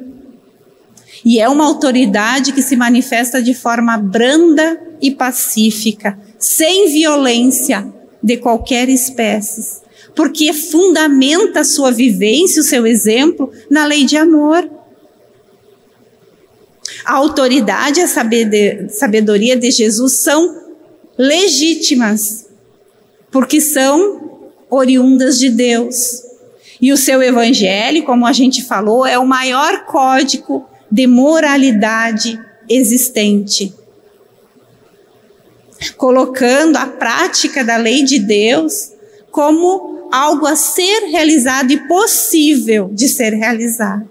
E 1.25 1.39
é 1.39 1.49
uma 1.49 1.65
autoridade 1.65 2.51
que 2.51 2.61
se 2.61 2.75
manifesta 2.75 3.41
de 3.41 3.55
forma 3.55 3.97
branda 3.97 4.79
e 5.01 5.09
pacífica, 5.09 6.15
sem 6.37 6.91
violência 6.91 7.91
de 8.21 8.37
qualquer 8.37 8.87
espécie 8.87 9.81
porque 10.15 10.51
fundamenta 10.51 11.61
a 11.61 11.63
sua 11.63 11.89
vivência, 11.89 12.61
o 12.61 12.65
seu 12.65 12.85
exemplo, 12.85 13.49
na 13.69 13.85
lei 13.85 14.03
de 14.03 14.17
amor. 14.17 14.69
A 17.05 17.13
autoridade 17.13 18.01
e 18.01 18.03
a 18.03 18.89
sabedoria 18.89 19.55
de 19.55 19.71
Jesus 19.71 20.19
são 20.19 20.60
legítimas, 21.17 22.47
porque 23.31 23.61
são 23.61 24.51
oriundas 24.69 25.37
de 25.39 25.49
Deus. 25.49 26.23
E 26.81 26.91
o 26.91 26.97
seu 26.97 27.21
evangelho, 27.21 28.03
como 28.03 28.25
a 28.25 28.33
gente 28.33 28.63
falou, 28.63 29.05
é 29.05 29.17
o 29.19 29.27
maior 29.27 29.85
código 29.85 30.65
de 30.91 31.05
moralidade 31.05 32.39
existente. 32.67 33.73
Colocando 35.97 36.77
a 36.77 36.87
prática 36.87 37.63
da 37.63 37.77
lei 37.77 38.03
de 38.03 38.19
Deus 38.19 38.91
como 39.31 40.09
algo 40.11 40.45
a 40.45 40.55
ser 40.55 41.05
realizado 41.05 41.71
e 41.71 41.87
possível 41.87 42.89
de 42.91 43.07
ser 43.07 43.33
realizado. 43.33 44.09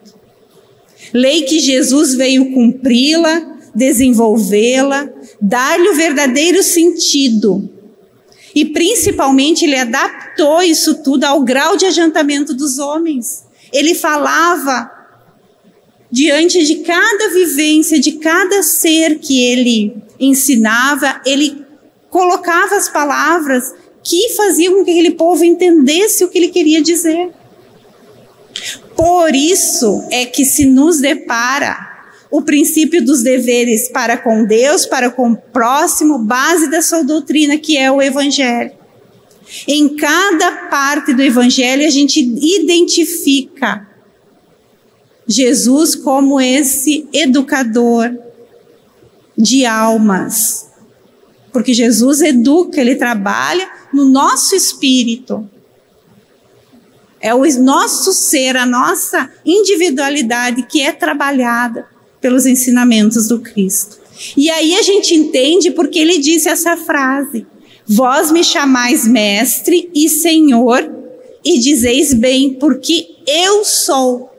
Lei 1.13 1.43
que 1.43 1.61
Jesus 1.61 2.15
veio 2.15 2.53
cumpri-la, 2.53 3.59
desenvolvê-la, 3.75 5.09
dar-lhe 5.41 5.89
o 5.89 5.95
verdadeiro 5.95 6.63
sentido. 6.63 7.69
E 8.55 8.65
principalmente 8.65 9.65
ele 9.65 9.77
adaptou 9.77 10.63
isso 10.63 11.03
tudo 11.03 11.25
ao 11.25 11.43
grau 11.43 11.77
de 11.77 11.87
adiantamento 11.87 12.53
dos 12.53 12.79
homens. 12.79 13.45
Ele 13.73 13.95
falava 13.95 14.91
diante 16.11 16.65
de 16.65 16.77
cada 16.77 17.29
vivência, 17.29 18.01
de 18.01 18.13
cada 18.13 18.63
ser 18.63 19.21
que 19.21 19.45
ele 19.45 19.97
ensinava, 20.19 21.21
ele 21.25 21.65
colocava 22.11 22.77
as 22.77 22.89
palavras 22.89 23.73
que 24.03 24.35
faziam 24.35 24.75
com 24.75 24.85
que 24.85 24.91
aquele 24.91 25.13
povo 25.13 25.45
entendesse 25.45 26.25
o 26.25 26.29
que 26.29 26.39
ele 26.39 26.49
queria 26.49 26.83
dizer. 26.83 27.31
Por 28.97 29.35
isso 29.35 30.05
é 30.11 30.27
que 30.27 30.45
se 30.45 30.67
nos 30.67 31.01
depara 31.01 31.90
o 32.31 32.43
princípio 32.43 33.05
dos 33.05 33.23
deveres 33.23 33.89
para 33.89 34.17
com 34.17 34.45
Deus, 34.45 34.87
para 34.87 35.11
com 35.11 35.33
o 35.33 35.37
próximo, 35.37 36.19
base 36.19 36.71
da 36.71 36.81
sua 36.81 37.03
doutrina, 37.03 37.59
que 37.59 37.77
é 37.77 37.91
o 37.91 38.01
Evangelho. 38.01 38.73
Em 39.67 39.97
cada 39.97 40.69
parte 40.69 41.13
do 41.13 41.23
Evangelho, 41.23 41.85
a 41.85 41.91
gente 41.91 42.21
identifica 42.21 43.89
Jesus 45.27 45.97
como 45.97 46.41
esse 46.41 47.09
educador 47.13 48.17
de 49.37 49.67
almas. 49.67 50.69
Porque 51.53 51.75
Jesus 51.75 52.21
educa, 52.21 52.81
ele 52.81 52.95
trabalha 52.95 53.69
no 53.93 54.05
nosso 54.05 54.55
espírito. 54.55 55.49
É 57.21 57.35
o 57.35 57.43
nosso 57.61 58.13
ser, 58.13 58.57
a 58.57 58.65
nossa 58.65 59.29
individualidade 59.45 60.63
que 60.63 60.81
é 60.81 60.93
trabalhada 60.93 61.87
pelos 62.21 62.47
ensinamentos 62.47 63.29
do 63.29 63.41
Cristo. 63.41 63.99
E 64.37 64.51
aí 64.51 64.75
a 64.75 64.83
gente 64.83 65.15
entende 65.15 65.71
porque 65.71 65.99
ele 65.99 66.19
disse 66.19 66.49
essa 66.49 66.77
frase: 66.77 67.47
Vós 67.87 68.31
me 68.31 68.45
chamais 68.45 69.07
mestre 69.07 69.91
e 69.95 70.09
senhor, 70.09 70.89
e 71.45 71.59
dizeis 71.59 72.13
bem, 72.13 72.55
porque 72.55 73.09
eu 73.27 73.65
sou. 73.65 74.31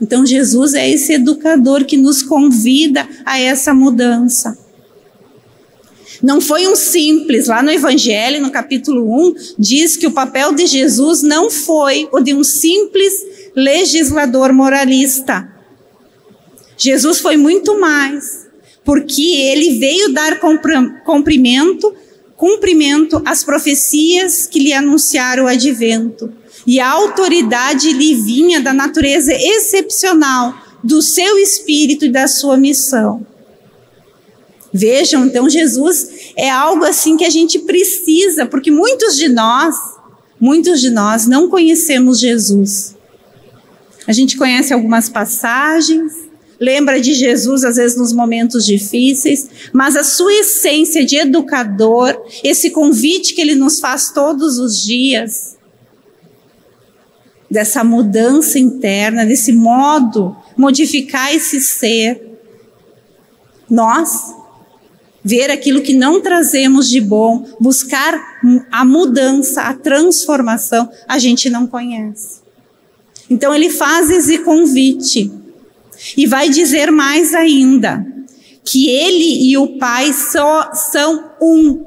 Então 0.00 0.26
Jesus 0.26 0.74
é 0.74 0.90
esse 0.90 1.14
educador 1.14 1.84
que 1.84 1.96
nos 1.96 2.22
convida 2.22 3.08
a 3.24 3.38
essa 3.38 3.72
mudança. 3.72 4.58
Não 6.22 6.40
foi 6.40 6.66
um 6.66 6.74
simples, 6.74 7.46
lá 7.46 7.62
no 7.62 7.70
Evangelho, 7.70 8.40
no 8.40 8.50
capítulo 8.50 9.28
1, 9.30 9.34
diz 9.58 9.96
que 9.96 10.06
o 10.06 10.12
papel 10.12 10.54
de 10.54 10.66
Jesus 10.66 11.22
não 11.22 11.50
foi 11.50 12.08
o 12.12 12.20
de 12.20 12.34
um 12.34 12.42
simples 12.42 13.14
legislador 13.56 14.52
moralista. 14.52 15.50
Jesus 16.76 17.20
foi 17.20 17.38
muito 17.38 17.80
mais, 17.80 18.46
porque 18.84 19.22
ele 19.22 19.78
veio 19.78 20.12
dar 20.12 20.38
cumprimento, 21.04 21.94
cumprimento 22.36 23.22
às 23.24 23.42
profecias 23.42 24.46
que 24.46 24.58
lhe 24.58 24.74
anunciaram 24.74 25.44
o 25.44 25.48
advento. 25.48 26.30
E 26.66 26.78
a 26.78 26.90
autoridade 26.90 27.92
lhe 27.92 28.14
vinha 28.14 28.60
da 28.60 28.74
natureza 28.74 29.32
excepcional 29.32 30.54
do 30.84 31.00
seu 31.00 31.38
espírito 31.38 32.04
e 32.04 32.10
da 32.10 32.28
sua 32.28 32.58
missão. 32.58 33.26
Vejam, 34.72 35.24
então 35.24 35.48
Jesus 35.48 36.10
é 36.36 36.50
algo 36.50 36.84
assim 36.84 37.16
que 37.16 37.24
a 37.24 37.30
gente 37.30 37.60
precisa, 37.60 38.44
porque 38.44 38.70
muitos 38.70 39.16
de 39.16 39.28
nós, 39.28 39.74
muitos 40.38 40.82
de 40.82 40.90
nós 40.90 41.26
não 41.26 41.48
conhecemos 41.48 42.20
Jesus. 42.20 42.95
A 44.06 44.12
gente 44.12 44.36
conhece 44.36 44.72
algumas 44.72 45.08
passagens, 45.08 46.12
lembra 46.60 47.00
de 47.00 47.12
Jesus 47.12 47.64
às 47.64 47.76
vezes 47.76 47.96
nos 47.96 48.12
momentos 48.12 48.64
difíceis, 48.64 49.48
mas 49.72 49.96
a 49.96 50.04
sua 50.04 50.32
essência 50.32 51.04
de 51.04 51.16
educador, 51.16 52.16
esse 52.42 52.70
convite 52.70 53.34
que 53.34 53.40
ele 53.40 53.54
nos 53.54 53.80
faz 53.80 54.10
todos 54.10 54.58
os 54.58 54.82
dias, 54.82 55.56
dessa 57.50 57.84
mudança 57.84 58.58
interna, 58.58 59.24
desse 59.24 59.52
modo 59.52 60.36
modificar 60.56 61.34
esse 61.34 61.60
ser, 61.60 62.38
nós 63.68 64.34
ver 65.24 65.50
aquilo 65.50 65.82
que 65.82 65.92
não 65.92 66.20
trazemos 66.20 66.88
de 66.88 67.00
bom, 67.00 67.44
buscar 67.58 68.38
a 68.70 68.84
mudança, 68.84 69.62
a 69.62 69.74
transformação, 69.74 70.88
a 71.08 71.18
gente 71.18 71.50
não 71.50 71.66
conhece. 71.66 72.45
Então 73.28 73.54
ele 73.54 73.70
faz 73.70 74.10
esse 74.10 74.38
convite 74.38 75.30
e 76.16 76.26
vai 76.26 76.48
dizer 76.48 76.90
mais 76.90 77.34
ainda 77.34 78.06
que 78.64 78.88
ele 78.88 79.48
e 79.48 79.56
o 79.56 79.78
Pai 79.78 80.12
só 80.12 80.72
são 80.72 81.30
um. 81.40 81.84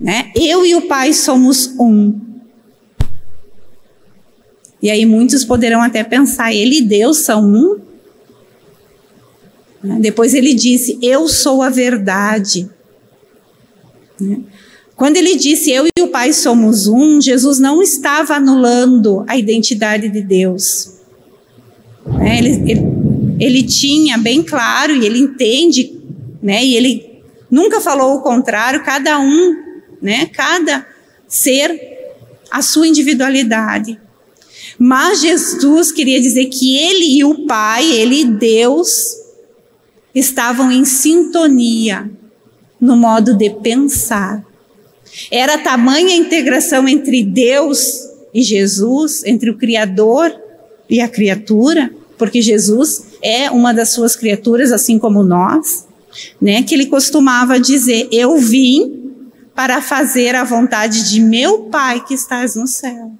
Né? 0.00 0.32
Eu 0.34 0.66
e 0.66 0.74
o 0.74 0.82
Pai 0.82 1.12
somos 1.12 1.74
um. 1.78 2.20
E 4.82 4.90
aí 4.90 5.06
muitos 5.06 5.44
poderão 5.44 5.80
até 5.80 6.04
pensar, 6.04 6.52
ele 6.52 6.78
e 6.78 6.82
Deus 6.82 7.18
são 7.18 7.42
um? 7.42 7.80
Né? 9.82 9.98
Depois 10.00 10.34
ele 10.34 10.52
disse, 10.54 10.98
eu 11.00 11.28
sou 11.28 11.62
a 11.62 11.70
verdade. 11.70 12.68
Quando 14.96 15.16
ele 15.16 15.36
disse 15.36 15.70
eu 15.72 15.86
e 15.86 16.02
o 16.02 16.08
Pai 16.08 16.32
somos 16.32 16.86
um, 16.86 17.20
Jesus 17.20 17.58
não 17.58 17.82
estava 17.82 18.34
anulando 18.34 19.24
a 19.26 19.36
identidade 19.36 20.08
de 20.08 20.22
Deus. 20.22 21.00
Né? 22.06 22.38
Ele, 22.38 22.70
ele, 22.70 22.82
ele, 23.40 23.62
tinha 23.64 24.16
bem 24.16 24.42
claro 24.42 24.94
e 24.94 25.04
ele 25.04 25.18
entende, 25.18 26.00
né? 26.40 26.64
E 26.64 26.76
ele 26.76 27.22
nunca 27.50 27.80
falou 27.80 28.16
o 28.16 28.22
contrário. 28.22 28.84
Cada 28.84 29.18
um, 29.18 29.56
né? 30.00 30.26
Cada 30.26 30.86
ser 31.26 31.76
a 32.50 32.62
sua 32.62 32.86
individualidade. 32.86 34.00
Mas 34.78 35.20
Jesus 35.20 35.90
queria 35.90 36.20
dizer 36.20 36.46
que 36.46 36.76
ele 36.76 37.18
e 37.18 37.24
o 37.24 37.46
Pai, 37.46 37.84
ele 37.90 38.20
e 38.20 38.24
Deus, 38.24 39.16
estavam 40.14 40.70
em 40.70 40.84
sintonia 40.84 42.08
no 42.80 42.96
modo 42.96 43.34
de 43.34 43.50
pensar 43.50 44.44
era 45.30 45.58
tamanha 45.58 46.14
a 46.14 46.16
integração 46.16 46.88
entre 46.88 47.22
Deus 47.22 48.08
e 48.32 48.42
Jesus, 48.42 49.22
entre 49.24 49.50
o 49.50 49.56
Criador 49.56 50.34
e 50.88 51.00
a 51.00 51.08
criatura, 51.08 51.90
porque 52.18 52.42
Jesus 52.42 53.04
é 53.22 53.50
uma 53.50 53.72
das 53.72 53.92
suas 53.92 54.16
criaturas, 54.16 54.72
assim 54.72 54.98
como 54.98 55.22
nós, 55.22 55.86
né? 56.40 56.62
Que 56.62 56.74
ele 56.74 56.86
costumava 56.86 57.58
dizer: 57.58 58.08
Eu 58.12 58.36
vim 58.38 59.12
para 59.54 59.80
fazer 59.80 60.34
a 60.34 60.44
vontade 60.44 61.10
de 61.10 61.20
meu 61.20 61.64
Pai 61.64 62.04
que 62.04 62.14
estás 62.14 62.56
no 62.56 62.66
céu. 62.66 63.12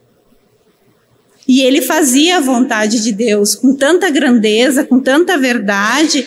E 1.47 1.61
ele 1.61 1.83
fazia 1.83 2.39
a 2.39 2.41
vontade 2.41 3.03
de 3.03 3.13
Deus 3.13 3.55
com 3.55 3.75
tanta 3.75 4.11
grandeza, 4.11 4.83
com 4.83 4.99
tanta 4.99 5.37
verdade, 5.37 6.27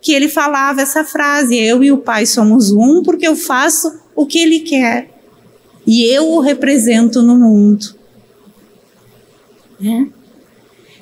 que 0.00 0.12
ele 0.12 0.28
falava 0.28 0.80
essa 0.80 1.04
frase: 1.04 1.56
Eu 1.56 1.82
e 1.82 1.90
o 1.90 1.98
Pai 1.98 2.26
somos 2.26 2.70
um, 2.70 3.02
porque 3.02 3.26
eu 3.26 3.34
faço 3.34 3.92
o 4.18 4.26
que 4.26 4.40
ele 4.40 4.60
quer. 4.60 5.08
E 5.86 6.02
eu 6.02 6.28
o 6.28 6.40
represento 6.40 7.22
no 7.22 7.36
mundo. 7.36 7.94
Né? 9.78 10.08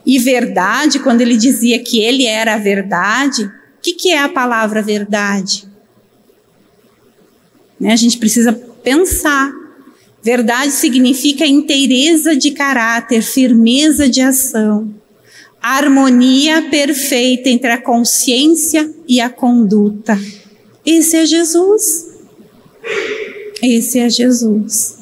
E 0.04 0.18
verdade, 0.18 0.98
quando 0.98 1.22
ele 1.22 1.34
dizia 1.34 1.82
que 1.82 1.98
ele 1.98 2.26
era 2.26 2.54
a 2.54 2.58
verdade, 2.58 3.44
o 3.44 3.50
que, 3.80 3.94
que 3.94 4.10
é 4.10 4.18
a 4.18 4.28
palavra 4.28 4.82
verdade? 4.82 5.66
Né? 7.80 7.90
A 7.94 7.96
gente 7.96 8.18
precisa 8.18 8.52
pensar. 8.52 9.50
Verdade 10.22 10.72
significa 10.72 11.46
inteireza 11.46 12.36
de 12.36 12.50
caráter, 12.50 13.22
firmeza 13.22 14.10
de 14.10 14.20
ação, 14.20 14.94
harmonia 15.62 16.68
perfeita 16.68 17.48
entre 17.48 17.70
a 17.70 17.80
consciência 17.80 18.92
e 19.08 19.22
a 19.22 19.30
conduta. 19.30 20.20
Esse 20.84 21.16
é 21.16 21.24
Jesus. 21.24 22.05
Esse 23.66 23.98
é 23.98 24.08
Jesus. 24.08 24.98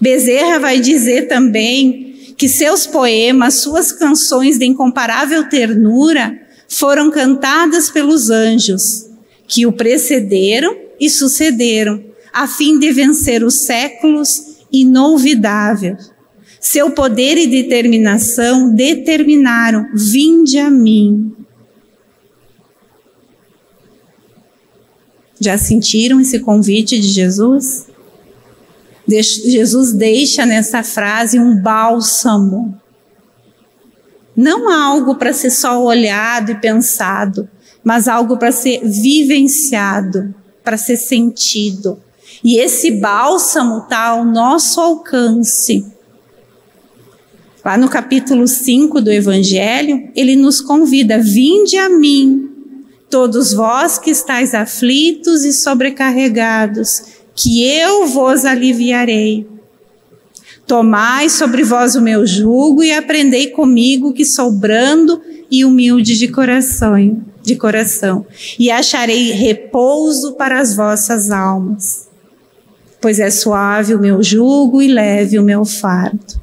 Bezerra 0.00 0.58
vai 0.58 0.80
dizer 0.80 1.28
também 1.28 2.34
que 2.36 2.48
seus 2.48 2.86
poemas, 2.86 3.62
suas 3.62 3.92
canções 3.92 4.58
de 4.58 4.64
incomparável 4.64 5.48
ternura 5.48 6.36
foram 6.68 7.10
cantadas 7.10 7.90
pelos 7.90 8.30
anjos 8.30 9.06
que 9.46 9.64
o 9.64 9.72
precederam 9.72 10.76
e 10.98 11.08
sucederam, 11.08 12.02
a 12.32 12.48
fim 12.48 12.78
de 12.80 12.90
vencer 12.90 13.44
os 13.44 13.64
séculos 13.64 14.56
inolvidáveis. 14.72 16.12
Seu 16.60 16.90
poder 16.90 17.38
e 17.38 17.46
determinação 17.46 18.74
determinaram: 18.74 19.86
vinde 19.94 20.58
a 20.58 20.70
mim. 20.70 21.32
Já 25.44 25.58
sentiram 25.58 26.22
esse 26.22 26.40
convite 26.40 26.98
de 26.98 27.06
Jesus? 27.08 27.86
Jesus 29.06 29.92
deixa 29.92 30.46
nessa 30.46 30.82
frase 30.82 31.38
um 31.38 31.60
bálsamo. 31.60 32.80
Não 34.34 34.70
algo 34.70 35.16
para 35.16 35.34
ser 35.34 35.50
só 35.50 35.84
olhado 35.84 36.52
e 36.52 36.54
pensado, 36.54 37.46
mas 37.84 38.08
algo 38.08 38.38
para 38.38 38.50
ser 38.50 38.80
vivenciado. 38.82 40.34
para 40.64 40.78
ser 40.78 40.96
sentido. 40.96 42.00
E 42.42 42.56
esse 42.56 42.92
bálsamo 42.92 43.80
está 43.80 44.08
ao 44.08 44.24
nosso 44.24 44.80
alcance. 44.80 45.84
Lá 47.62 47.76
no 47.76 47.86
capítulo 47.86 48.48
5 48.48 48.98
do 49.02 49.12
Evangelho, 49.12 50.10
ele 50.16 50.36
nos 50.36 50.62
convida: 50.62 51.18
vinde 51.18 51.76
a 51.76 51.90
mim, 51.90 52.53
todos 53.14 53.52
vós 53.52 53.96
que 53.96 54.10
estáis 54.10 54.56
aflitos 54.56 55.44
e 55.44 55.52
sobrecarregados, 55.52 57.04
que 57.32 57.64
eu 57.64 58.08
vos 58.08 58.44
aliviarei. 58.44 59.46
Tomai 60.66 61.28
sobre 61.28 61.62
vós 61.62 61.94
o 61.94 62.00
meu 62.00 62.26
jugo 62.26 62.82
e 62.82 62.92
aprendei 62.92 63.50
comigo 63.50 64.12
que 64.12 64.24
sou 64.24 64.50
brando 64.50 65.22
e 65.48 65.64
humilde 65.64 66.18
de 66.18 66.26
coração, 66.26 67.22
de 67.40 67.54
coração, 67.54 68.26
e 68.58 68.68
acharei 68.68 69.30
repouso 69.30 70.32
para 70.32 70.58
as 70.58 70.74
vossas 70.74 71.30
almas. 71.30 72.08
Pois 73.00 73.20
é 73.20 73.30
suave 73.30 73.94
o 73.94 74.00
meu 74.00 74.24
jugo 74.24 74.82
e 74.82 74.88
leve 74.88 75.38
o 75.38 75.44
meu 75.44 75.64
fardo. 75.64 76.42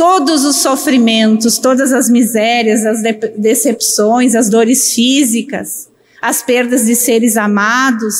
Todos 0.00 0.46
os 0.46 0.56
sofrimentos, 0.56 1.58
todas 1.58 1.92
as 1.92 2.08
misérias, 2.08 2.86
as 2.86 3.02
de 3.02 3.12
decepções, 3.36 4.34
as 4.34 4.48
dores 4.48 4.94
físicas, 4.94 5.90
as 6.22 6.42
perdas 6.42 6.86
de 6.86 6.96
seres 6.96 7.36
amados, 7.36 8.14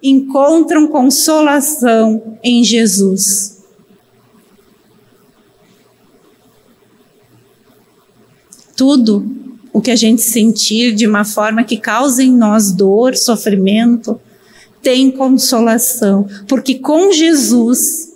encontram 0.00 0.86
consolação 0.86 2.38
em 2.40 2.62
Jesus. 2.62 3.64
Tudo 8.76 9.26
o 9.72 9.80
que 9.80 9.90
a 9.90 9.96
gente 9.96 10.22
sentir 10.22 10.94
de 10.94 11.04
uma 11.04 11.24
forma 11.24 11.64
que 11.64 11.78
cause 11.78 12.22
em 12.22 12.30
nós 12.30 12.70
dor, 12.70 13.16
sofrimento, 13.16 14.20
tem 14.80 15.10
consolação, 15.10 16.28
porque 16.46 16.76
com 16.76 17.10
Jesus 17.10 18.13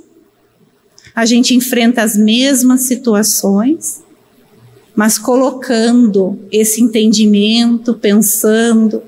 a 1.19 1.27
gente 1.27 1.53
enfrenta 1.53 2.01
as 2.01 2.17
mesmas 2.17 2.83
situações, 2.83 4.05
mas 4.95 5.19
colocando 5.19 6.39
esse 6.53 6.81
entendimento, 6.81 7.93
pensando, 7.93 9.03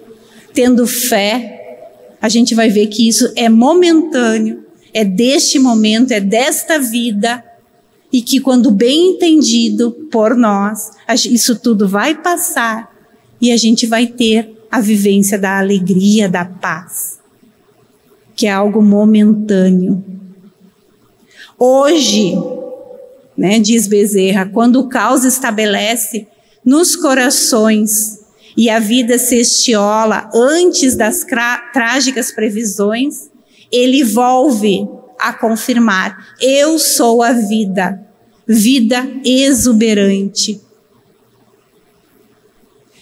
tendo 0.52 0.88
fé, 0.88 1.86
a 2.20 2.28
gente 2.28 2.52
vai 2.52 2.68
ver 2.68 2.88
que 2.88 3.06
isso 3.06 3.30
é 3.36 3.48
momentâneo, 3.48 4.64
é 4.92 5.04
deste 5.04 5.60
momento, 5.60 6.10
é 6.10 6.18
desta 6.18 6.80
vida, 6.80 7.44
e 8.12 8.20
que 8.20 8.40
quando 8.40 8.72
bem 8.72 9.12
entendido 9.12 9.92
por 10.10 10.34
nós, 10.34 10.90
isso 11.30 11.60
tudo 11.60 11.86
vai 11.86 12.16
passar 12.16 12.90
e 13.40 13.52
a 13.52 13.56
gente 13.56 13.86
vai 13.86 14.08
ter 14.08 14.52
a 14.68 14.80
vivência 14.80 15.38
da 15.38 15.60
alegria, 15.60 16.28
da 16.28 16.44
paz, 16.44 17.20
que 18.34 18.48
é 18.48 18.50
algo 18.50 18.82
momentâneo. 18.82 20.19
Hoje, 21.62 22.32
né, 23.36 23.58
diz 23.58 23.86
Bezerra, 23.86 24.46
quando 24.46 24.80
o 24.80 24.88
caos 24.88 25.26
estabelece 25.26 26.26
nos 26.64 26.96
corações 26.96 28.18
e 28.56 28.70
a 28.70 28.78
vida 28.78 29.18
se 29.18 29.36
estiola 29.36 30.30
antes 30.34 30.96
das 30.96 31.22
trágicas 31.70 32.32
previsões, 32.32 33.28
ele 33.70 34.02
volve 34.02 34.88
a 35.18 35.34
confirmar: 35.34 36.34
eu 36.40 36.78
sou 36.78 37.22
a 37.22 37.32
vida, 37.32 38.08
vida 38.46 39.06
exuberante. 39.22 40.58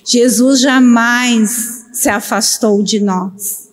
Jesus 0.05 0.61
jamais 0.61 1.87
se 1.93 2.09
afastou 2.09 2.83
de 2.83 2.99
nós. 2.99 3.69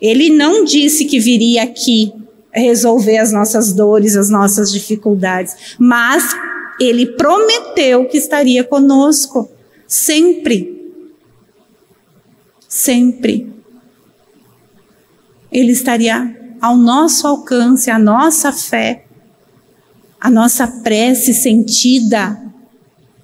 Ele 0.00 0.30
não 0.30 0.64
disse 0.64 1.06
que 1.06 1.18
viria 1.18 1.64
aqui 1.64 2.12
resolver 2.54 3.18
as 3.18 3.32
nossas 3.32 3.72
dores, 3.72 4.16
as 4.16 4.30
nossas 4.30 4.72
dificuldades, 4.72 5.76
mas 5.78 6.34
ele 6.80 7.06
prometeu 7.06 8.06
que 8.06 8.16
estaria 8.16 8.62
conosco. 8.64 9.50
Sempre. 9.86 10.92
Sempre. 12.68 13.52
Ele 15.50 15.72
estaria 15.72 16.56
ao 16.60 16.76
nosso 16.76 17.26
alcance, 17.26 17.90
a 17.90 17.98
nossa 17.98 18.50
fé, 18.50 19.04
a 20.20 20.30
nossa 20.30 20.66
prece 20.66 21.34
sentida, 21.34 22.40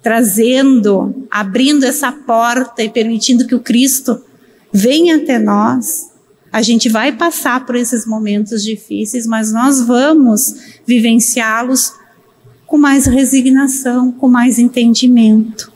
trazendo, 0.01 1.27
abrindo 1.29 1.83
essa 1.83 2.11
porta 2.11 2.83
e 2.83 2.89
permitindo 2.89 3.45
que 3.45 3.55
o 3.55 3.59
Cristo 3.59 4.23
venha 4.71 5.17
até 5.17 5.37
nós. 5.37 6.10
A 6.51 6.61
gente 6.61 6.89
vai 6.89 7.11
passar 7.13 7.65
por 7.65 7.75
esses 7.75 8.05
momentos 8.05 8.63
difíceis, 8.63 9.25
mas 9.25 9.53
nós 9.53 9.81
vamos 9.81 10.55
vivenciá-los 10.85 11.93
com 12.65 12.77
mais 12.77 13.05
resignação, 13.05 14.11
com 14.11 14.27
mais 14.27 14.59
entendimento. 14.59 15.71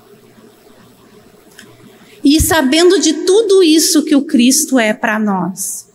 E 2.24 2.42
sabendo 2.42 3.00
de 3.00 3.14
tudo 3.26 3.62
isso 3.62 4.04
que 4.04 4.16
o 4.16 4.24
Cristo 4.24 4.80
é 4.80 4.94
para 4.94 5.20
nós. 5.20 5.88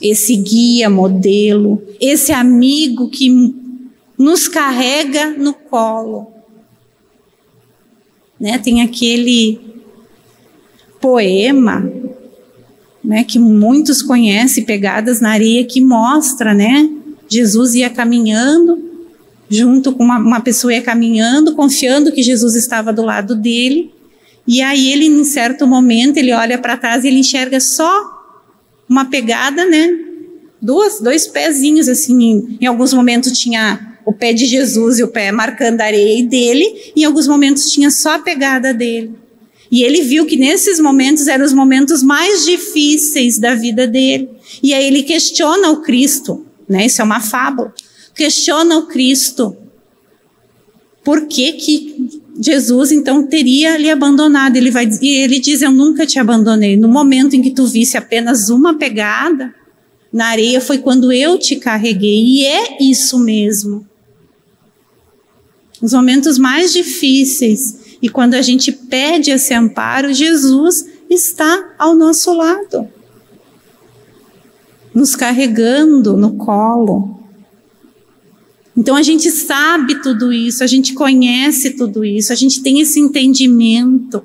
Esse 0.00 0.36
guia, 0.36 0.88
modelo, 0.90 1.82
esse 2.00 2.32
amigo 2.32 3.08
que 3.10 3.28
nos 4.18 4.48
carrega 4.48 5.30
no 5.30 5.52
colo. 5.52 6.32
Né? 8.40 8.58
Tem 8.58 8.82
aquele 8.82 9.60
poema, 11.00 11.84
né, 13.04 13.22
que 13.22 13.38
muitos 13.38 14.02
conhecem, 14.02 14.64
Pegadas 14.64 15.20
na 15.20 15.30
Areia, 15.30 15.64
que 15.64 15.80
mostra, 15.80 16.54
né, 16.54 16.88
Jesus 17.28 17.74
ia 17.74 17.90
caminhando, 17.90 18.82
junto 19.48 19.92
com 19.92 20.04
uma, 20.04 20.18
uma 20.18 20.40
pessoa 20.40 20.72
ia 20.72 20.82
caminhando, 20.82 21.54
confiando 21.54 22.12
que 22.12 22.22
Jesus 22.22 22.54
estava 22.54 22.92
do 22.92 23.02
lado 23.02 23.34
dele, 23.34 23.92
e 24.46 24.60
aí 24.60 24.92
ele, 24.92 25.06
em 25.06 25.24
certo 25.24 25.66
momento, 25.66 26.18
ele 26.18 26.32
olha 26.32 26.58
para 26.58 26.76
trás 26.76 27.04
e 27.04 27.08
ele 27.08 27.20
enxerga 27.20 27.58
só 27.60 27.88
uma 28.88 29.06
pegada, 29.06 29.64
né? 29.64 29.88
Duas, 30.60 31.00
dois 31.00 31.26
pezinhos, 31.26 31.88
assim. 31.88 32.58
Em 32.60 32.66
alguns 32.66 32.92
momentos 32.92 33.32
tinha 33.32 33.94
o 34.04 34.12
pé 34.12 34.34
de 34.34 34.44
Jesus 34.44 34.98
e 34.98 35.02
o 35.02 35.08
pé 35.08 35.32
marcando 35.32 35.80
a 35.80 35.86
areia 35.86 36.26
dele, 36.26 36.92
em 36.94 37.04
alguns 37.04 37.26
momentos 37.26 37.70
tinha 37.70 37.90
só 37.90 38.16
a 38.16 38.18
pegada 38.18 38.74
dele. 38.74 39.12
E 39.74 39.82
ele 39.82 40.02
viu 40.02 40.24
que 40.24 40.36
nesses 40.36 40.78
momentos 40.78 41.26
eram 41.26 41.44
os 41.44 41.52
momentos 41.52 42.00
mais 42.00 42.44
difíceis 42.44 43.40
da 43.40 43.56
vida 43.56 43.88
dele. 43.88 44.30
E 44.62 44.72
aí 44.72 44.86
ele 44.86 45.02
questiona 45.02 45.68
o 45.72 45.82
Cristo, 45.82 46.46
né? 46.68 46.86
Isso 46.86 47.02
é 47.02 47.04
uma 47.04 47.20
fábula. 47.20 47.74
Questiona 48.14 48.78
o 48.78 48.86
Cristo. 48.86 49.56
Por 51.02 51.26
que 51.26 51.54
que 51.54 52.22
Jesus 52.40 52.92
então 52.92 53.26
teria 53.26 53.76
lhe 53.76 53.90
abandonado. 53.90 54.54
Ele 54.54 54.70
vai 54.70 54.88
e 55.02 55.08
ele 55.08 55.40
diz: 55.40 55.60
Eu 55.60 55.72
nunca 55.72 56.06
te 56.06 56.20
abandonei. 56.20 56.76
No 56.76 56.86
momento 56.86 57.34
em 57.34 57.42
que 57.42 57.50
tu 57.50 57.66
visse 57.66 57.96
apenas 57.96 58.50
uma 58.50 58.78
pegada 58.78 59.52
na 60.12 60.26
areia 60.26 60.60
foi 60.60 60.78
quando 60.78 61.10
eu 61.10 61.36
te 61.36 61.56
carreguei. 61.56 62.24
E 62.24 62.46
é 62.46 62.76
isso 62.80 63.18
mesmo. 63.18 63.84
Os 65.82 65.92
momentos 65.92 66.38
mais 66.38 66.72
difíceis 66.72 67.82
e 68.04 68.08
quando 68.10 68.34
a 68.34 68.42
gente 68.42 68.70
pede 68.70 69.30
esse 69.30 69.54
amparo, 69.54 70.12
Jesus 70.12 70.84
está 71.08 71.74
ao 71.78 71.94
nosso 71.94 72.34
lado, 72.34 72.86
nos 74.92 75.16
carregando 75.16 76.14
no 76.14 76.34
colo. 76.34 77.18
Então 78.76 78.94
a 78.94 79.00
gente 79.00 79.30
sabe 79.30 80.02
tudo 80.02 80.34
isso, 80.34 80.62
a 80.62 80.66
gente 80.66 80.92
conhece 80.92 81.70
tudo 81.70 82.04
isso, 82.04 82.30
a 82.30 82.36
gente 82.36 82.62
tem 82.62 82.78
esse 82.78 83.00
entendimento. 83.00 84.22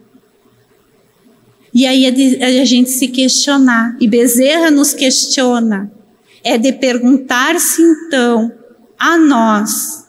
E 1.73 1.87
aí 1.87 2.03
é 2.03 2.11
de, 2.11 2.35
é 2.35 2.59
a 2.59 2.65
gente 2.65 2.89
se 2.89 3.07
questionar. 3.07 3.95
E 3.97 4.09
Bezerra 4.09 4.69
nos 4.69 4.93
questiona. 4.93 5.89
É 6.43 6.57
de 6.57 6.73
perguntar-se 6.73 7.81
então 7.81 8.51
a 8.97 9.17
nós 9.17 10.05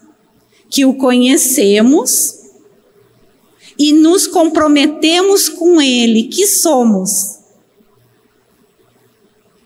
que 0.68 0.84
o 0.84 0.94
conhecemos 0.94 2.39
e 3.80 3.94
nos 3.94 4.26
comprometemos 4.26 5.48
com 5.48 5.80
ele, 5.80 6.24
que 6.24 6.46
somos? 6.46 7.38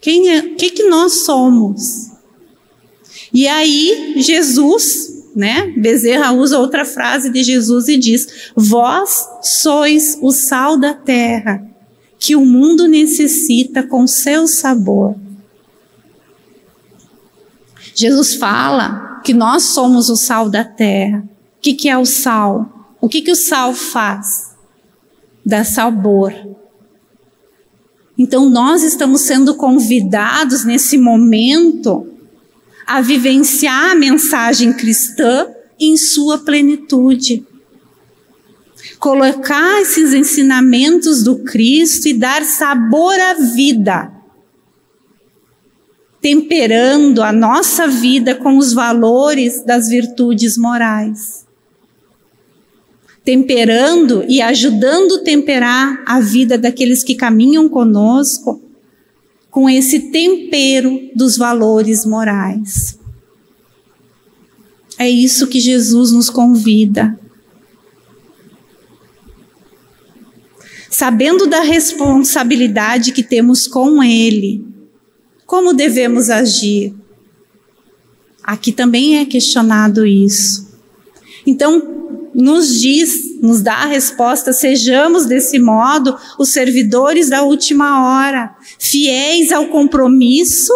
Quem 0.01 0.31
é? 0.31 0.55
Que, 0.55 0.71
que 0.71 0.85
nós 0.85 1.25
somos? 1.25 2.13
E 3.33 3.49
aí, 3.49 4.15
Jesus, 4.19 5.33
né? 5.35 5.67
Bezerra 5.77 6.31
usa 6.31 6.61
outra 6.61 6.85
frase 6.85 7.29
de 7.29 7.43
Jesus 7.43 7.89
e 7.89 7.97
diz: 7.97 8.53
Vós 8.55 9.27
sois 9.43 10.17
o 10.23 10.31
sal 10.31 10.79
da 10.79 10.95
terra, 10.95 11.67
que 12.17 12.37
o 12.37 12.47
mundo 12.47 12.87
necessita 12.87 13.83
com 13.83 14.07
seu 14.07 14.47
sabor. 14.47 15.17
Jesus 17.97 18.37
fala 18.37 19.21
que 19.25 19.35
nós 19.35 19.65
somos 19.65 20.09
o 20.09 20.15
sal 20.15 20.49
da 20.49 20.63
terra. 20.63 21.25
O 21.59 21.61
que, 21.61 21.75
que 21.75 21.89
é 21.89 21.99
o 21.99 22.07
sal? 22.07 22.74
O 23.05 23.09
que, 23.09 23.21
que 23.21 23.33
o 23.33 23.37
sal 23.37 23.75
faz? 23.75 24.57
Dá 25.45 25.63
sabor. 25.63 26.33
Então, 28.17 28.49
nós 28.49 28.83
estamos 28.83 29.21
sendo 29.21 29.57
convidados 29.57 30.65
nesse 30.65 30.97
momento 30.97 32.11
a 32.87 33.03
vivenciar 33.03 33.91
a 33.91 33.95
mensagem 33.95 34.73
cristã 34.73 35.47
em 35.79 35.99
sua 35.99 36.39
plenitude. 36.39 37.47
Colocar 38.99 39.83
esses 39.83 40.15
ensinamentos 40.15 41.23
do 41.23 41.45
Cristo 41.45 42.09
e 42.09 42.15
dar 42.15 42.43
sabor 42.43 43.21
à 43.21 43.35
vida, 43.35 44.11
temperando 46.23 47.23
a 47.23 47.35
nossa 47.35 47.87
vida 47.87 48.35
com 48.35 48.57
os 48.57 48.73
valores 48.73 49.63
das 49.63 49.91
virtudes 49.91 50.57
morais. 50.57 51.44
Temperando 53.25 54.25
e 54.29 54.43
ajudando 54.43 55.17
a 55.17 55.23
temperar 55.23 56.03
a 56.07 56.21
vida 56.21 56.59
daqueles 56.59 57.03
que 57.03 57.15
caminham 57.15 57.69
conosco 57.69 58.63
com 59.51 59.71
esse 59.71 60.11
tempero 60.11 61.11
dos 61.15 61.37
valores 61.37 62.05
morais. 62.05 62.99
É 64.99 65.09
isso 65.09 65.47
que 65.47 65.61
Jesus 65.61 66.13
nos 66.13 66.29
convida. 66.29 67.19
Sabendo 70.91 71.47
da 71.47 71.61
responsabilidade 71.61 73.13
que 73.13 73.23
temos 73.23 73.67
com 73.67 74.03
Ele, 74.03 74.65
como 75.47 75.73
devemos 75.75 76.31
agir? 76.31 76.95
Aqui 78.43 78.71
também 78.73 79.19
é 79.19 79.25
questionado 79.25 80.07
isso. 80.07 80.69
Então, 81.47 81.94
nos 82.35 82.81
diz, 82.81 83.41
nos 83.41 83.63
dá 83.63 83.75
a 83.75 83.87
resposta: 83.87 84.53
sejamos 84.53 85.27
desse 85.27 85.59
modo 85.59 86.17
os 86.39 86.53
servidores 86.53 87.29
da 87.29 87.43
última 87.43 88.05
hora, 88.05 88.55
fiéis 88.79 89.53
ao 89.53 89.69
compromisso 89.69 90.73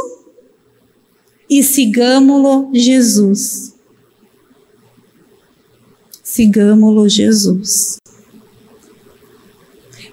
e 1.51 1.63
sigamos-lo 1.63 2.71
Jesus. 2.73 3.75
Sigamos-lo 6.23 7.09
Jesus. 7.09 7.99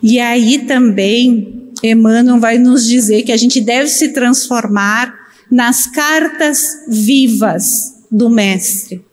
E 0.02 0.20
aí 0.20 0.66
também, 0.66 1.72
Emmanuel 1.84 2.40
vai 2.40 2.58
nos 2.58 2.86
dizer 2.88 3.24
que 3.24 3.32
a 3.32 3.38
gente 3.38 3.60
deve 3.60 3.90
se 3.90 4.10
transformar 4.10 5.14
nas 5.52 5.86
cartas 5.88 6.86
vivas 6.88 7.94
do 8.10 8.30
Mestre 8.30 9.04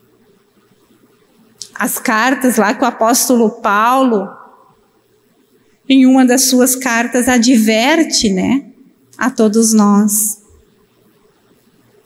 as 1.82 1.98
cartas 1.98 2.58
lá 2.58 2.72
que 2.72 2.84
o 2.84 2.86
apóstolo 2.86 3.50
Paulo, 3.60 4.28
em 5.88 6.06
uma 6.06 6.24
das 6.24 6.48
suas 6.48 6.76
cartas, 6.76 7.26
adverte, 7.26 8.30
né, 8.30 8.70
a 9.18 9.28
todos 9.28 9.72
nós. 9.72 10.40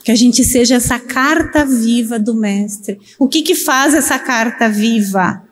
Que 0.03 0.11
a 0.11 0.15
gente 0.15 0.43
seja 0.45 0.77
essa 0.77 0.99
carta 0.99 1.63
viva 1.67 2.19
do 2.19 2.35
Mestre. 2.35 2.99
O 3.19 3.29
que 3.29 3.43
que 3.43 3.55
faz 3.55 3.93
essa 3.93 4.19
carta 4.19 4.67
viva? 4.67 5.47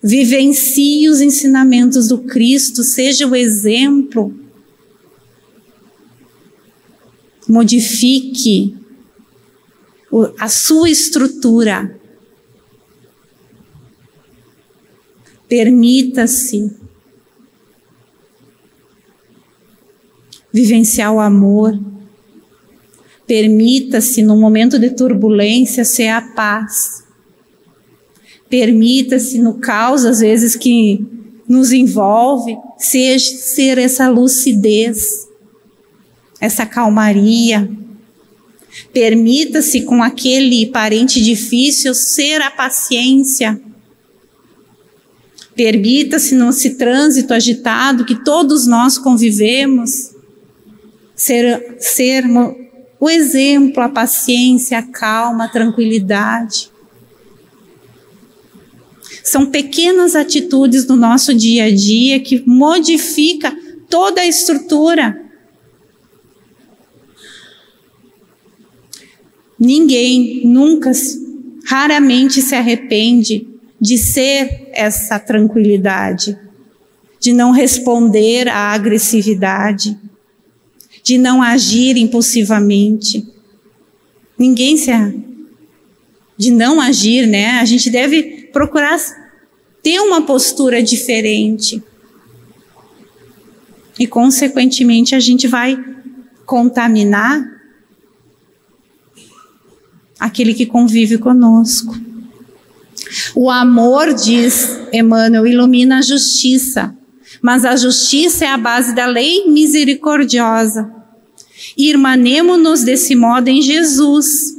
Vivencie 0.00 1.08
os 1.08 1.20
ensinamentos 1.20 2.06
do 2.06 2.18
Cristo, 2.18 2.84
seja 2.84 3.26
o 3.26 3.34
exemplo. 3.34 4.32
Modifique 7.48 8.85
a 10.38 10.48
sua 10.48 10.88
estrutura. 10.88 11.98
Permita-se 15.48 16.70
vivenciar 20.52 21.12
o 21.12 21.20
amor. 21.20 21.78
Permita-se, 23.26 24.22
no 24.22 24.36
momento 24.36 24.78
de 24.78 24.90
turbulência, 24.90 25.84
ser 25.84 26.08
a 26.08 26.22
paz. 26.22 27.04
Permita-se, 28.48 29.38
no 29.38 29.54
caos, 29.54 30.04
às 30.04 30.20
vezes, 30.20 30.54
que 30.54 31.04
nos 31.48 31.72
envolve, 31.72 32.56
ser, 32.78 33.18
ser 33.18 33.78
essa 33.78 34.08
lucidez, 34.08 35.28
essa 36.40 36.64
calmaria 36.64 37.68
Permita-se 38.92 39.82
com 39.82 40.02
aquele 40.02 40.66
parente 40.66 41.22
difícil 41.22 41.94
ser 41.94 42.40
a 42.42 42.50
paciência. 42.50 43.60
Permita-se 45.54 46.34
nesse 46.34 46.74
trânsito 46.74 47.32
agitado 47.32 48.04
que 48.04 48.22
todos 48.22 48.66
nós 48.66 48.98
convivemos, 48.98 50.14
ser, 51.14 51.76
ser 51.78 52.24
o 53.00 53.08
exemplo, 53.08 53.82
a 53.82 53.88
paciência, 53.88 54.78
a 54.78 54.82
calma, 54.82 55.44
a 55.44 55.48
tranquilidade. 55.48 56.70
São 59.24 59.46
pequenas 59.46 60.14
atitudes 60.14 60.86
no 60.86 60.94
nosso 60.94 61.34
dia 61.34 61.64
a 61.64 61.74
dia 61.74 62.20
que 62.20 62.42
modifica 62.46 63.56
toda 63.88 64.20
a 64.20 64.26
estrutura 64.26 65.25
Ninguém 69.58 70.42
nunca, 70.44 70.92
raramente 71.64 72.42
se 72.42 72.54
arrepende 72.54 73.46
de 73.80 73.98
ser 73.98 74.68
essa 74.72 75.18
tranquilidade, 75.18 76.38
de 77.20 77.32
não 77.32 77.50
responder 77.50 78.48
à 78.48 78.72
agressividade, 78.72 79.98
de 81.02 81.18
não 81.18 81.42
agir 81.42 81.96
impulsivamente. 81.96 83.26
Ninguém 84.38 84.76
se 84.76 84.90
de 86.38 86.50
não 86.50 86.80
agir, 86.80 87.26
né? 87.26 87.52
A 87.60 87.64
gente 87.64 87.88
deve 87.88 88.50
procurar 88.52 88.98
ter 89.82 90.00
uma 90.00 90.22
postura 90.22 90.82
diferente. 90.82 91.82
E 93.98 94.06
consequentemente 94.06 95.14
a 95.14 95.20
gente 95.20 95.46
vai 95.46 95.82
contaminar 96.44 97.55
aquele 100.18 100.54
que 100.54 100.66
convive 100.66 101.18
conosco. 101.18 101.96
O 103.34 103.50
amor, 103.50 104.12
diz 104.14 104.78
Emmanuel, 104.92 105.46
ilumina 105.46 105.98
a 105.98 106.02
justiça, 106.02 106.96
mas 107.40 107.64
a 107.64 107.76
justiça 107.76 108.44
é 108.44 108.48
a 108.48 108.58
base 108.58 108.94
da 108.94 109.06
lei 109.06 109.48
misericordiosa. 109.48 110.90
Irmanemo-nos 111.76 112.82
desse 112.82 113.14
modo 113.14 113.48
em 113.48 113.60
Jesus. 113.60 114.56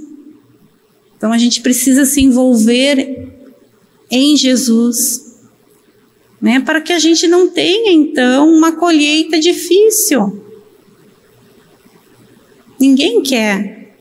Então 1.18 1.34
a 1.34 1.38
gente 1.38 1.62
precisa 1.62 2.06
se 2.06 2.22
envolver 2.22 3.28
em 4.10 4.38
Jesus, 4.38 5.40
né? 6.42 6.60
Para 6.60 6.80
que 6.80 6.94
a 6.94 7.00
gente 7.00 7.28
não 7.28 7.50
tenha 7.50 7.92
então 7.92 8.50
uma 8.50 8.74
colheita 8.74 9.40
difícil. 9.40 10.44
Ninguém 12.80 13.24
quer 13.24 13.96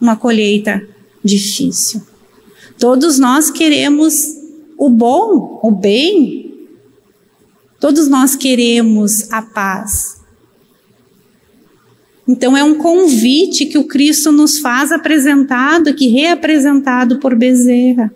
uma 0.00 0.16
colheita 0.16 0.88
difícil. 1.24 2.02
Todos 2.78 3.18
nós 3.18 3.50
queremos 3.50 4.14
o 4.78 4.88
bom, 4.88 5.60
o 5.62 5.70
bem. 5.70 6.68
Todos 7.78 8.08
nós 8.08 8.34
queremos 8.34 9.30
a 9.30 9.42
paz. 9.42 10.20
Então 12.26 12.56
é 12.56 12.62
um 12.62 12.76
convite 12.76 13.66
que 13.66 13.76
o 13.76 13.88
Cristo 13.88 14.30
nos 14.30 14.58
faz 14.58 14.92
apresentado, 14.92 15.94
que 15.94 16.08
reapresentado 16.08 17.18
por 17.18 17.34
Bezerra. 17.34 18.14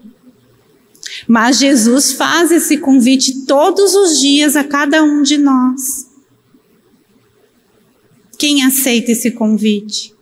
Mas 1.26 1.58
Jesus 1.58 2.12
faz 2.12 2.50
esse 2.50 2.78
convite 2.78 3.44
todos 3.44 3.94
os 3.94 4.20
dias 4.20 4.56
a 4.56 4.64
cada 4.64 5.02
um 5.02 5.22
de 5.22 5.36
nós. 5.36 6.06
Quem 8.38 8.64
aceita 8.64 9.12
esse 9.12 9.32
convite? 9.32 10.13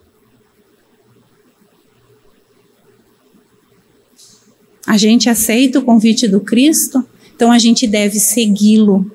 A 4.85 4.97
gente 4.97 5.29
aceita 5.29 5.79
o 5.79 5.83
convite 5.83 6.27
do 6.27 6.41
Cristo, 6.41 7.05
então 7.35 7.51
a 7.51 7.57
gente 7.57 7.87
deve 7.87 8.19
segui-lo. 8.19 9.09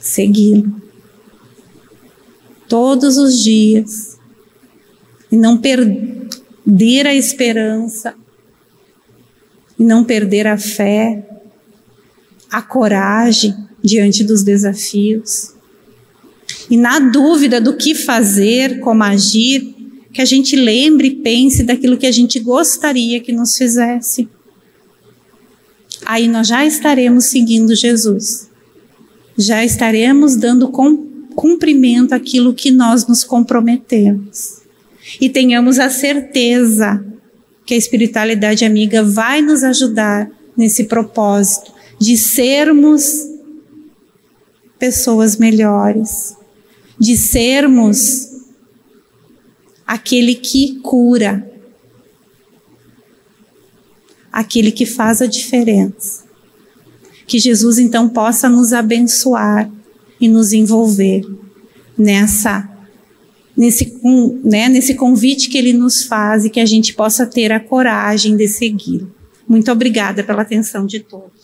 Segui-lo. 0.00 0.80
Todos 2.68 3.16
os 3.16 3.42
dias. 3.42 4.16
E 5.30 5.36
não 5.36 5.58
perder 5.58 7.06
a 7.06 7.14
esperança. 7.14 8.14
E 9.78 9.84
não 9.84 10.04
perder 10.04 10.46
a 10.46 10.56
fé, 10.56 11.28
a 12.50 12.62
coragem 12.62 13.54
diante 13.82 14.24
dos 14.24 14.42
desafios. 14.42 15.54
E 16.70 16.76
na 16.76 16.98
dúvida 16.98 17.60
do 17.60 17.76
que 17.76 17.94
fazer, 17.94 18.80
como 18.80 19.02
agir, 19.02 19.75
que 20.16 20.22
a 20.22 20.24
gente 20.24 20.56
lembre 20.56 21.08
e 21.08 21.14
pense 21.16 21.62
daquilo 21.62 21.98
que 21.98 22.06
a 22.06 22.10
gente 22.10 22.40
gostaria 22.40 23.20
que 23.20 23.32
nos 23.32 23.54
fizesse. 23.54 24.26
aí 26.06 26.26
nós 26.26 26.48
já 26.48 26.64
estaremos 26.64 27.26
seguindo 27.26 27.74
Jesus. 27.74 28.48
Já 29.36 29.62
estaremos 29.62 30.34
dando 30.34 30.72
cumprimento 31.34 32.14
àquilo 32.14 32.54
que 32.54 32.70
nós 32.70 33.06
nos 33.06 33.24
comprometemos. 33.24 34.62
E 35.20 35.28
tenhamos 35.28 35.78
a 35.78 35.90
certeza 35.90 37.04
que 37.66 37.74
a 37.74 37.76
espiritualidade 37.76 38.64
amiga 38.64 39.02
vai 39.02 39.42
nos 39.42 39.62
ajudar 39.62 40.30
nesse 40.56 40.84
propósito 40.84 41.74
de 42.00 42.16
sermos 42.16 43.04
pessoas 44.78 45.36
melhores, 45.36 46.34
de 46.98 47.18
sermos 47.18 48.35
aquele 49.86 50.34
que 50.34 50.80
cura, 50.80 51.50
aquele 54.32 54.72
que 54.72 54.84
faz 54.84 55.22
a 55.22 55.26
diferença. 55.26 56.24
Que 57.26 57.38
Jesus 57.38 57.78
então 57.78 58.08
possa 58.08 58.48
nos 58.48 58.72
abençoar 58.72 59.70
e 60.20 60.28
nos 60.28 60.52
envolver 60.52 61.22
nessa 61.96 62.70
nesse, 63.56 63.98
né, 64.44 64.68
nesse 64.68 64.94
convite 64.94 65.48
que 65.48 65.56
ele 65.56 65.72
nos 65.72 66.02
faz 66.02 66.44
e 66.44 66.50
que 66.50 66.60
a 66.60 66.66
gente 66.66 66.92
possa 66.92 67.26
ter 67.26 67.50
a 67.50 67.58
coragem 67.58 68.36
de 68.36 68.46
segui-lo. 68.46 69.10
Muito 69.48 69.72
obrigada 69.72 70.22
pela 70.22 70.42
atenção 70.42 70.84
de 70.84 71.00
todos. 71.00 71.35